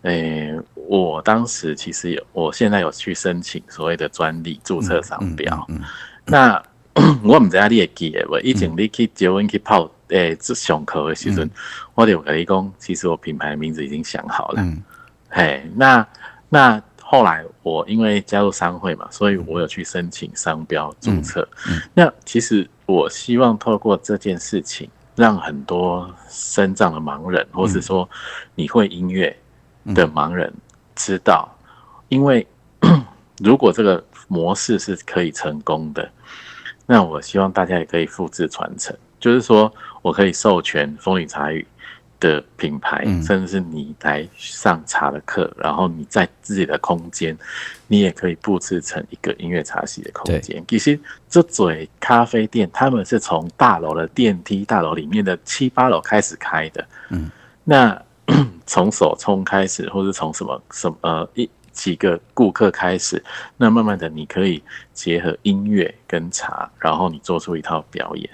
[0.02, 5.64] 诶、我当时其实有，我现在有去申请所谓的专利注册商标。
[5.68, 5.80] 嗯
[6.26, 6.62] 那
[7.24, 8.38] 我唔知影你会记得无？
[8.40, 11.50] 以前你去结婚去泡诶，这上课的时阵，
[11.94, 14.62] 我就有跟你讲，其实我品牌的名字已经想好了。
[14.62, 14.82] 嗯
[15.28, 16.06] 嘿，那
[16.48, 21.48] 那后来我因为加入商会嘛，所以我有去申请商标注册。
[21.68, 28.08] 嗯那其实我希望透过这件事情，让很多身障的盲人，或是说
[28.54, 29.36] 你会音乐
[29.94, 30.52] 的盲人
[30.94, 31.48] 知道，
[32.08, 32.46] 因为
[33.42, 36.08] 如果这个模式是可以成功的，
[36.86, 41.66] 那我希望大家也可以复制传承，就是说我可以授权风雨茶语
[42.24, 47.36] 的品牌，嗯甚至是你来上茶的课，然后你在自己的空间，
[47.86, 50.64] 你也可以布置成一个音乐茶席的空间。
[50.66, 50.98] 其实
[51.28, 57.30] 这嘴咖啡店，他们是从大楼的电梯大楼里面的七八楼开始开的，嗯，
[57.62, 58.02] 那
[58.64, 63.22] 从手冲开始，或是从什么什么呃一几个顾客开始，
[63.58, 64.62] 那慢慢的你可以
[64.94, 68.30] 结合音乐跟茶，然后你做出一套表演。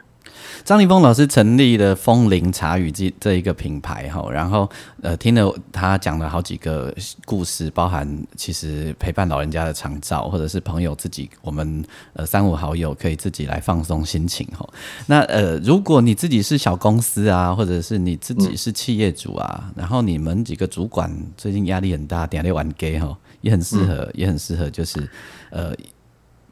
[0.65, 4.69] 张立峰老师成立了风铃茶语这这一个品牌哈，然后
[5.03, 14.69] 呃听了他讲了好几个故事，包含其实陪伴老人家的长照，或者是朋友自己我们呃三五好友可以自己来放松心情哈。
[15.07, 25.09] 那呃如果你自己是小公司啊，或者是你自己是企业主啊，然后你们几个主管最近压力很大，点来玩 gay 哈，也很适合，也很适合就是
[25.51, 25.75] 呃。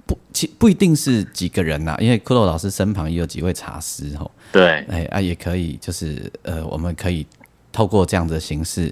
[0.09, 7.27] 不，其不一定是几个人呐、因为骷髅老师身旁也有几位茶师吼，对，哎啊，也可以，就是呃，我们可以
[7.71, 8.91] 透过这样的形式，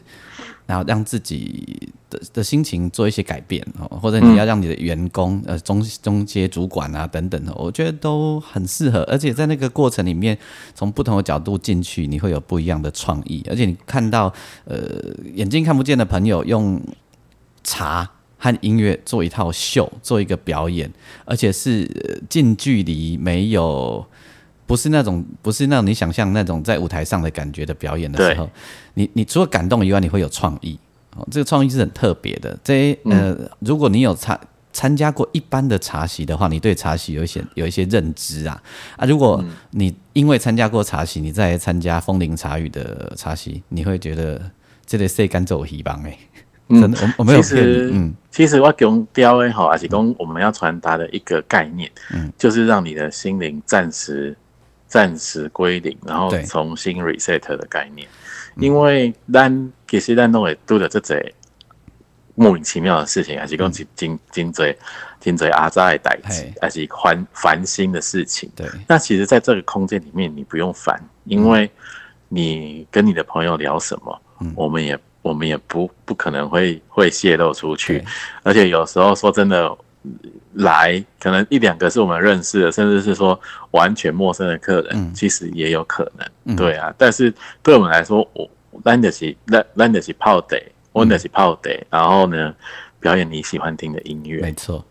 [0.67, 10.37] 然后让自己的的心情做一些改变哦，或者你要让你的员工、呃中中阶主管啊等等的，我觉得都很适合，而且在那个过程里面，
[10.75, 14.31] 从不同的角度进去，你会有不一样的创意，而且你看到
[14.67, 14.87] 呃
[15.33, 16.79] 眼睛看不见的朋友用
[17.65, 18.11] 茶。
[18.39, 20.91] 和音乐做一套秀，做一个表演，
[21.25, 24.05] 而且是呃近距离，没有
[24.67, 28.49] 不是那种不是那种你想象那种在舞台上的感觉的表演的时候，
[28.95, 30.79] 你你除了感动以外，你会有创意
[31.17, 32.59] 哦，这个创意是很特别的。
[32.63, 34.39] 这呃，如果你有参
[34.73, 38.63] 参加过一般的茶席的话，你对茶席有一些有一些认知啊
[38.97, 39.07] 啊。
[39.07, 44.51] 如果你因为参加过茶席，你再來參加风铃茶语的茶席，你会觉得
[44.85, 46.05] 這個世間走希望
[46.69, 46.81] 誒。
[46.81, 48.15] 真的，我我没有騙其實你，嗯。
[48.31, 52.33] 其实我強調的吼，還是讲我们要传达的一个概念，嗯。
[52.39, 54.37] 就是让你的心灵暂时
[54.87, 58.07] 暂时归零，然后重新 reset 的概念。
[58.57, 61.35] 因為咱其實咱都會拄着這些
[62.35, 64.67] 莫名其妙的事情，还是讲真真真多
[65.21, 68.51] 真多阿扎的代志嘿，還是烦烦心的事情。
[68.57, 71.71] 对，那其实在这个空间里面，你不用烦，因为
[72.29, 74.53] 你跟你的朋友聊什么，嗯。
[74.57, 78.05] 我们也我们也不不可能会会泄露出去，
[78.43, 79.77] 而且有时候说真的，
[80.53, 83.39] 来可能一两个是我们认识的，甚至是说
[83.73, 86.95] 完全陌生的客人，嗯其实也有可能，嗯對啊。
[86.97, 88.49] 但是对我们来说，我
[88.85, 90.63] 咱得是咱咱得是泡得，
[90.93, 92.55] 我们就是泡得，然后呢
[93.01, 94.53] 表演你喜欢听的音乐没。
[94.53, 94.85] 错。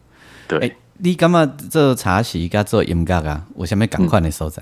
[0.48, 4.62] 对，诶、你感觉做茶席甲做音乐啊，有啥物共款的所在？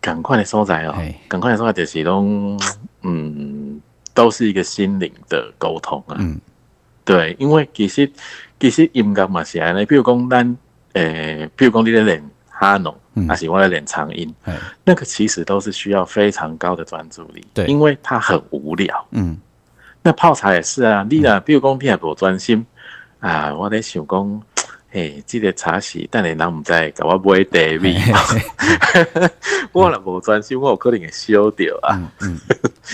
[0.00, 2.58] 赶快的收窄哦嘿，赶快的收窄就是拢，
[3.02, 3.80] 嗯，
[4.14, 6.16] 都是一个心灵的沟通啊。
[6.18, 6.40] 嗯。
[7.04, 8.10] 对，因为其实
[8.60, 10.56] 其实音乐嘛是安尼，比如讲咱
[10.92, 13.28] 诶，比如讲你咧练哈农，嗯。
[13.28, 17.66] 还是我咧练长音，哎，那个其实都是需要非常高的专注力，对。
[17.66, 19.06] 因为它很无聊。
[19.10, 19.36] 嗯。
[20.02, 22.64] 那泡茶也是啊，你啊比如讲你也无专心
[23.20, 24.42] 啊，我在想讲，
[24.94, 27.96] 嘿，这个茶是等下人毋知甲我买茶味，
[29.72, 31.98] 我若无专心，我有可能会烧掉啊。
[32.20, 32.38] 嗯，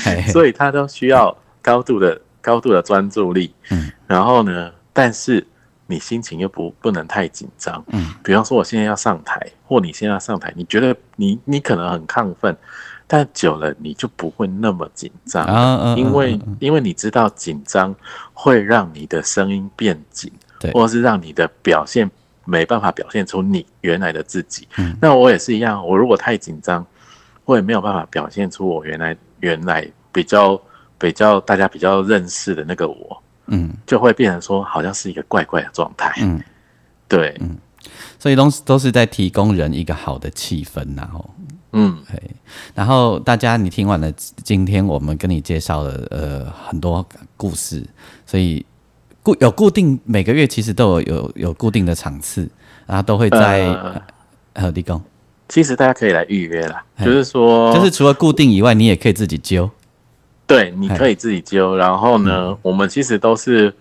[0.05, 3.53] 嘿嘿 所以他都需要高度的高度的专注力。
[3.71, 5.45] 嗯，然后呢，但是
[5.89, 7.85] 你心情又不不能太紧张。
[7.89, 12.57] 嗯，比方说我现在要上台，或你现在要上台，你觉得你你可能很亢奋，
[13.09, 15.45] 但久了你就不会那么紧张。
[15.45, 17.93] 啊嗯因为嗯嗯因为你知道紧张
[18.33, 20.31] 会让你的声音变紧，
[20.61, 20.73] 对。
[20.73, 22.11] 或者是让你的表现
[22.45, 24.67] 没办法表现出你原来的自己。
[24.77, 24.97] 嗯。
[25.01, 26.87] 那我也是一样，我如果太紧张，
[27.45, 30.61] 我也没有办法表现出我原来原来比较
[30.99, 33.73] 比较大家比较认识的那个我，嗯。
[33.87, 36.13] 就会变成说好像是一个怪怪的状态。
[36.21, 36.41] 嗯，
[37.07, 37.57] 对，嗯。
[38.19, 41.31] 所以都是都是在提供人一个好的气氛，然后。
[41.73, 41.99] 嗯，
[42.75, 44.11] 然后大家，你听完了
[44.43, 47.07] 今天我们跟你介绍了呃很多
[47.37, 47.87] 故事，
[48.25, 48.65] 所以
[49.29, 52.49] 固有固定每个月其实都有有有固定的场次，
[52.87, 54.03] 然后都会在呃
[54.55, 55.03] 呃立功，
[55.51, 59.71] 其实大家可以来预约啦，就是说，就是除了固定以外，你也可以自己揪。
[60.47, 61.77] 对，你可以自己揪。
[61.77, 63.75] 然后呢，我们其实都是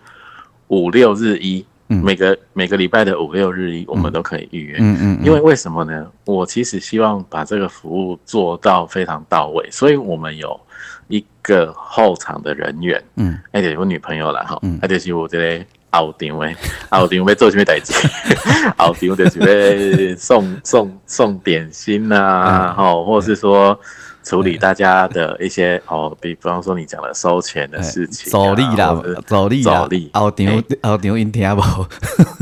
[0.68, 4.76] 五六日一，嗯每个每个礼拜的五六日一，我们都可以预约。
[4.82, 6.06] 嗯嗯，因为为什么呢？
[6.26, 10.60] 我其实希望把这个服务做到非常到位，所以我们有
[11.08, 16.56] 一个后场的人员，嗯，哎，就是我女朋友啦，哈嗯，啊，就是我这个后场的，
[16.90, 17.94] 后场 要做什么代志？
[18.78, 23.80] 后场就是要送送送点心呐、嗯吼、或者是说。
[24.24, 29.74] 处理大家的一些哦，比方说你讲的收钱的事情、啊，走力啦走力啦。
[29.80, 31.62] 走力，后场嘿后场因听无，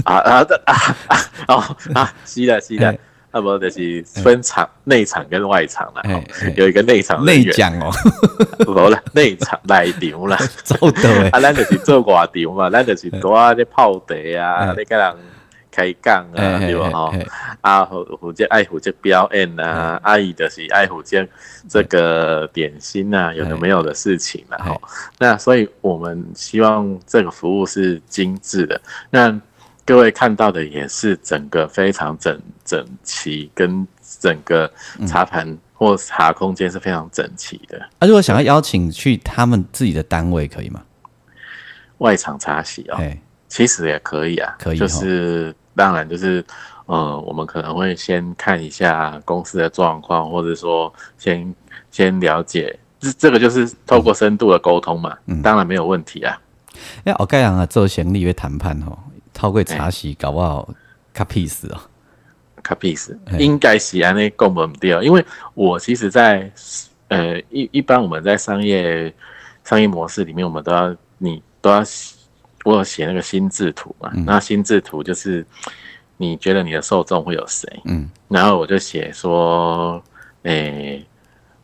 [0.03, 0.73] 啊啊的啊
[1.05, 1.63] 啊哦
[1.93, 2.91] 啊，是的，是的。
[2.91, 2.99] 嘿，
[3.35, 6.01] 那么就是分场内场跟外场啦，
[6.55, 7.91] 有一个内场内员，讲哦，
[8.65, 10.77] 无啦，内场内场啦， 走
[11.33, 15.15] 啊，咱就是做外场嘛，咱就是多啊咧泡茶啊，嘿咧甲人
[15.69, 16.89] 开讲啊，对吧？
[16.91, 17.13] 吼
[17.59, 21.27] 啊，负负责爱负责表演啊，阿姨就是爱负责
[21.67, 24.81] 这个点心啊，有的没有的事情啦，吼。
[25.19, 28.79] 那所以我们希望这个服务是精致的。
[29.09, 29.37] 那
[29.85, 33.87] 各位看到的也是整个非常整整齐，跟
[34.19, 34.71] 整个
[35.07, 37.79] 茶盘或茶空间是非常整齐的。
[37.99, 40.81] 啊，如果想要邀请去他们自己的单位，可以吗？
[41.99, 43.17] 外场茶席哦，哎，
[43.47, 46.43] 其实也可以啊，可以哦就是当然就是，
[46.87, 51.53] 嗯，我们可能会先看一下公司的状况，或者说先
[51.91, 56.41] 先了解，这这个就是透过深度的沟通嘛，嗯当然没有问题啊。
[57.05, 58.99] 因为后盖人啊做行李会谈判吼，
[59.35, 60.73] 透过茶席搞不好
[61.13, 61.79] 较 peace 哦。
[62.63, 65.23] 卡 piece 嘿应该是安内共不掉，因为
[65.53, 66.51] 我其实在，
[67.09, 69.13] 呃一一般我们在商业
[69.63, 71.83] 商业模式里面，我们都要你都要
[72.63, 75.45] 我有写那个心智图嘛，那心智图就是
[76.17, 77.69] 你觉得你的受众会有谁？
[77.85, 78.09] 嗯。
[78.29, 80.03] 然后我就写说，
[80.41, 81.05] 诶、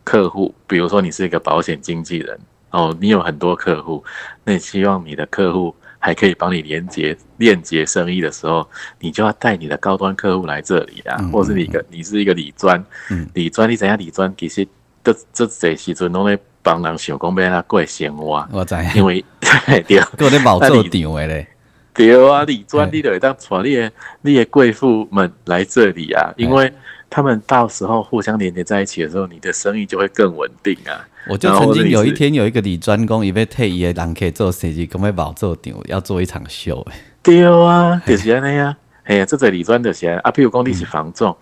[0.03, 4.03] 客户，比如说你是一个保险经纪人，哦，你有很多客户，
[4.43, 8.67] 那你希望你的客户还可以帮你连接链接生意的时候，
[8.99, 13.29] 你就要带你的高端客户来这里啊，嗯或者是你一个你是一个理专，嗯。
[13.35, 14.67] 理专你怎样理专，其实
[15.03, 19.23] 这这这时阵拢咧帮人想讲要他过生活，我知，因为
[19.87, 20.01] 对。
[20.17, 21.47] 跟我咧毛做场的咧，
[21.93, 22.97] 对啊，理专嘿。
[22.97, 23.91] 你就会当带你的
[24.21, 26.73] 你的贵妇们来这里啊，因为
[27.09, 31.05] 他们到时候互相连接在一起的时候，你的生意就会更稳定啊。
[31.28, 36.93] 我就曾经有一天有一个李专工，伊要退伊的人客做设计，咁要毛做场，要做一场秀诶。
[37.24, 38.76] 对啊， 就是安尼啊。
[39.03, 41.36] 哎呀，这个理专就是啊，譬如讲你是房仲，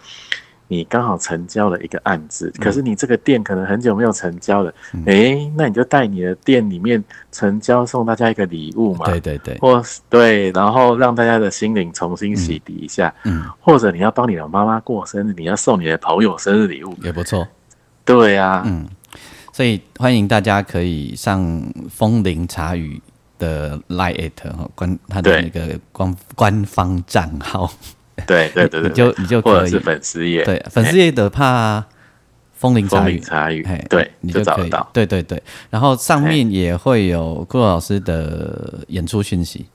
[0.70, 4.74] 你刚好成交了一个案子，可是你这个店可能很久没有成交了，
[5.06, 9.06] 诶，那你就带你的店里面成交，送大家一个礼物嘛。
[9.06, 17.48] 对对对，或是对，然后让大家的心灵重新洗涤一下，嗯，或者你要帮你的妈妈过生日，你要送你的朋友生日礼物，也不错。
[18.06, 18.88] 对啊，嗯
[19.60, 22.98] 所以欢迎大家可以上风铃茶语
[23.38, 27.70] 的 Line at 哈，官他的那个官官方账号，
[28.26, 29.54] 对对对对，你就你就可以。
[29.56, 31.84] 或者是粉丝页，对粉丝页的怕
[32.54, 34.90] 风铃茶语，茶语嘿，对，你就可以就找得到。
[34.94, 39.66] 对对对，然后上面也会有顾老师的演出讯息。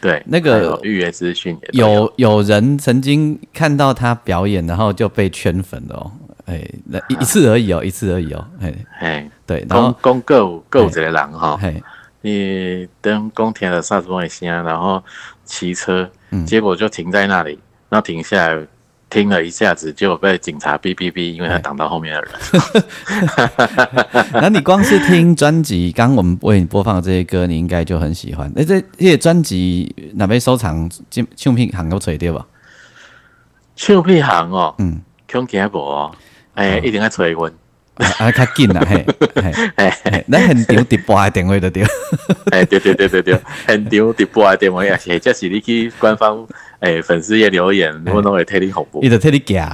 [0.00, 2.10] 对，那个有预约资讯有。
[2.16, 6.12] 有人曾经看到他表演，然后就被圈粉了哦，
[6.46, 11.82] 哎，那一一次而已哦，一次而已哦，哎，嘿，对，然讲后讲够够一个人哈，嘿，
[12.22, 15.02] 你等公听了萨斯风的声，然后
[15.44, 18.66] 骑车，嗯结果就停在那里，然后停下来
[19.10, 22.32] 听了一下子，结果被警察哔哔哔，因为他挡到后面的人。
[24.34, 28.50] 那你光是听专辑，刚刚我们为你播放的这些歌，你应该就很喜欢。
[28.56, 30.90] 哎，这这些专辑哪边收藏？
[31.10, 32.44] 唱唱片行都找对吧？
[33.76, 36.10] 唱片行哦，嗯，恐惊无哦，
[36.54, 37.52] 哎，一定要催阮，
[38.02, 41.84] 啊，啊较紧啦，嘿，嘿，哎嘿，咱现场直播的电话就对。
[42.50, 46.44] 哎，对对对对对，现场直播的电话也是，或者是你去官方
[46.80, 49.00] 诶粉丝页留言，我都会替你服务。
[49.02, 49.08] 伊。
[49.08, 49.66] 就替你夹，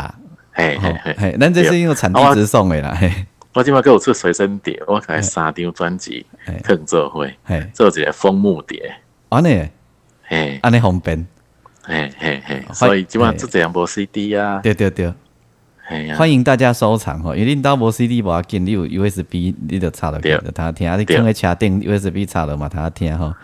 [0.55, 0.97] 吼嘿嘿。
[1.03, 3.11] 嘿，嘿，咱这是用产地直送的啦，嘿，
[3.55, 8.95] 我今麦给我出随身碟，我开三张专辑嘿，肯做会嘿，做一个枫木碟，
[9.31, 9.67] 安尼？
[10.25, 10.59] 嘿。
[10.63, 11.27] 安尼方便，
[11.83, 15.11] 嘿嘿嘿，所以今晚做这两部 CD 啊，对对对，
[16.17, 23.35] 欢迎大家收藏吼，因为恁兜无 CD 无要紧，你有 USB 你就插落去他听，你对放在车顶 USB 插落嘛他听吼。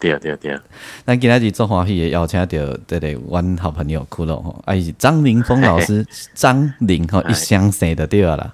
[0.00, 0.58] 对对对，
[1.06, 2.46] 咱今仔日做欢喜的邀请到
[2.86, 7.30] 这个阮好朋友骷髅吼，啊，伊是张凌峰老师，张凌吼哎。
[7.30, 8.52] 一相生的对了啦，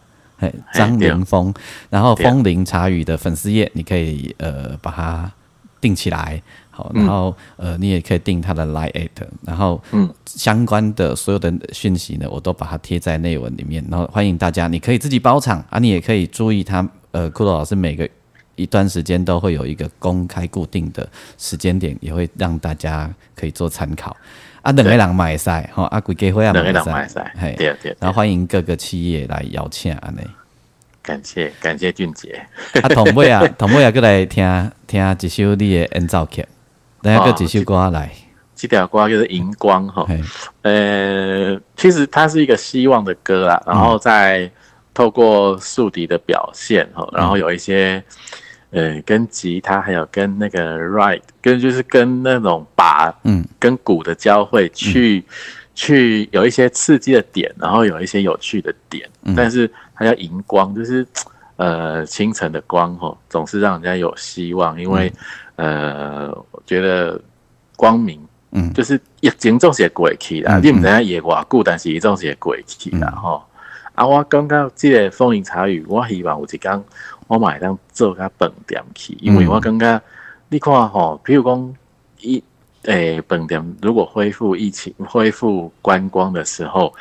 [0.75, 1.53] 张凌峰，
[1.89, 5.33] 然后风铃茶语的粉丝页，你可以呃把它
[5.81, 6.43] 订起来，
[6.81, 9.09] 好，然后、呃你也可以订他的 Line at，
[9.45, 18.09] 然后嗯相关的所有的讯息呢，我都把它贴在内文里面，然后欢迎大家，你可以自己包场啊，你也可以注意他呃骷髅老师每个。
[18.57, 21.09] 一段时间都会有一个公开固定的
[21.39, 24.15] 时间点，也会让大家可以做参考。
[24.61, 30.21] 啊，两个人买赛，吼，啊，规家伙啊两个人买买赛嘿，对对对然后欢迎各个企业来邀请安尼。
[31.01, 32.39] 感谢感谢俊杰，
[32.83, 34.45] 啊，同尾啊，同尾啊，过来听
[34.87, 36.47] 听一首你的演奏曲，
[37.03, 38.11] 等下个几首歌来，
[38.55, 40.07] 几条歌就是荧光哈，
[40.63, 44.51] 呃，其实它是一个希望的歌啦，然后再
[44.93, 48.03] 透过竖笛的表现哈，然后有一些
[48.71, 53.45] 呃跟吉他还有跟那个 ride 跟就是跟那种把嗯。
[53.59, 55.23] 跟鼓的交汇去、
[55.75, 61.07] 去有一些刺激的点，然后有一些有趣的点，但是它叫荧光，就是
[61.61, 65.13] 呃清晨的光吼，总是让人家有希望，因为、
[65.57, 67.21] 呃我觉得
[67.77, 68.19] 光明。
[68.53, 73.45] 嗯就是疫情总是会过去啦，嗯你毋知影伊会偌久，但是伊总是会过去啦吼。
[73.95, 76.85] 啊，我感觉即个风铃茶语，我希望有一天
[77.29, 80.03] 我嘛会当做甲饭店去，因为我感觉
[80.49, 81.75] 你看吼，比如讲
[82.19, 82.43] 一
[82.83, 86.93] 诶饭店如果恢复疫情、恢复观光的时候，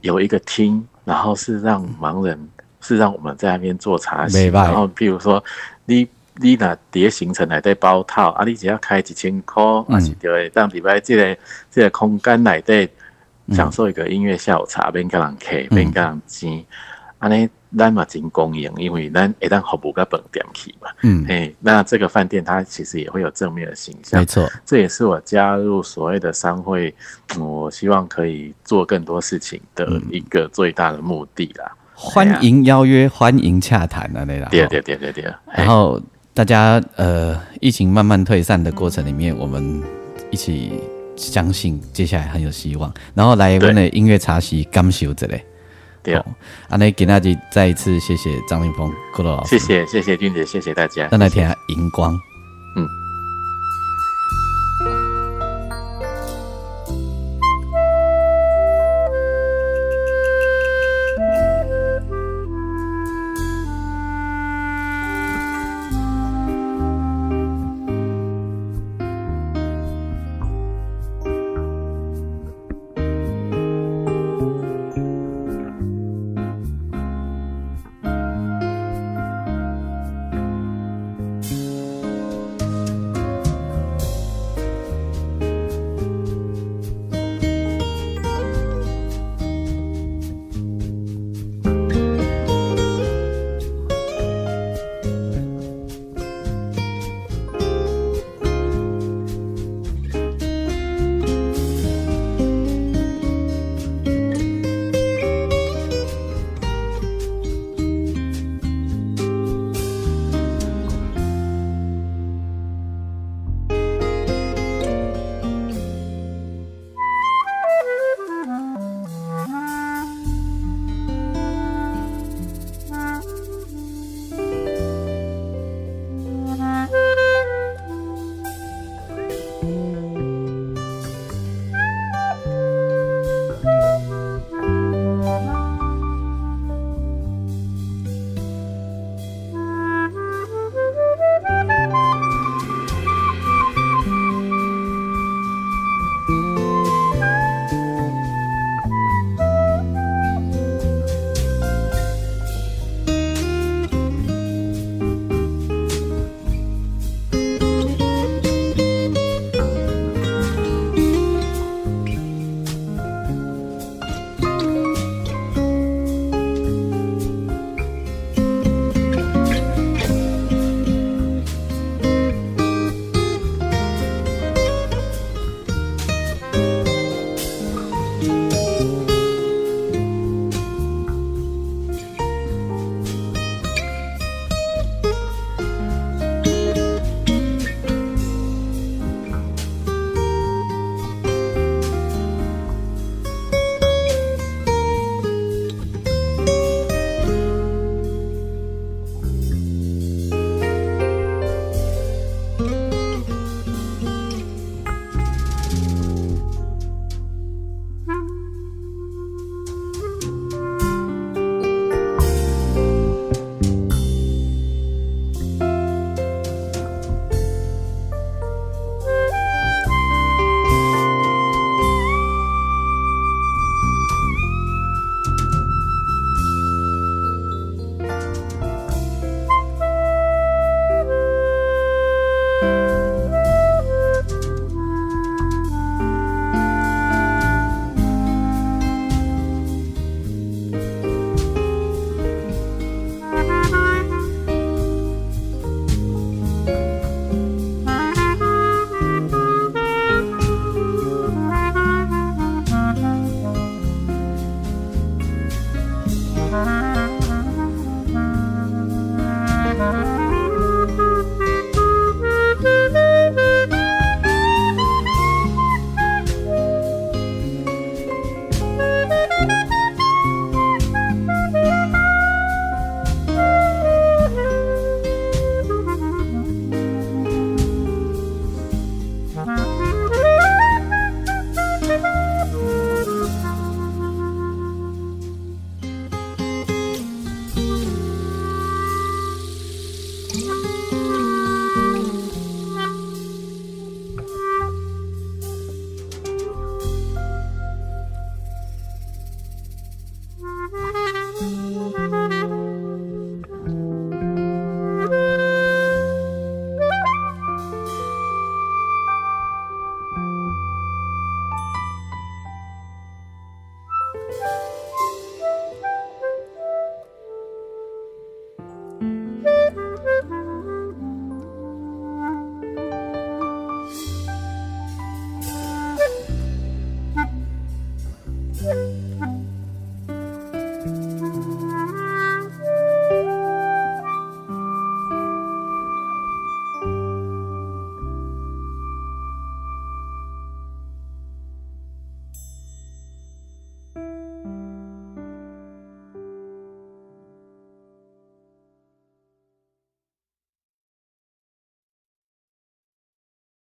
[0.00, 2.48] 有一个厅，然后是让盲人，
[2.86, 5.42] 是让我们在那边做茶席，然后譬如说
[5.86, 6.08] 你。
[6.38, 11.34] 你若伫咧行程内底包套，啊，你只要开一千块，啊是就会当伫摆即个
[11.70, 12.86] 即个空间内底
[13.52, 16.62] 享受一个音乐下午茶，免甲人客，免甲人钱，
[17.20, 20.90] 安尼咱嘛真公营，因为咱一旦服务个本店去嘛。
[21.04, 24.20] 嗯，嘿，那这个饭店它其实也会有正面的形象。
[24.20, 26.94] 没，错，这也是我加入所谓的商会，
[27.36, 31.72] 嗯我希望可以做更多事情的一个最大的目的啦。
[31.98, 34.44] 欢迎邀约，欢迎洽谈啊，那啦。
[34.44, 36.00] 吼对对对对对，然后
[36.34, 39.82] 大家呃，疫情慢慢退散的过程里面，我们
[40.30, 40.74] 一起
[41.16, 42.92] 相信接下来很有希望。
[43.14, 45.42] 然后来我们的音乐茶席感受这类。
[46.02, 49.84] 对，啊，那给大家再一次谢谢张凌峰、骷髅老师，谢。
[49.86, 51.08] 谢谢谢俊杰，谢谢大家。
[51.08, 52.14] 再来听下荧光。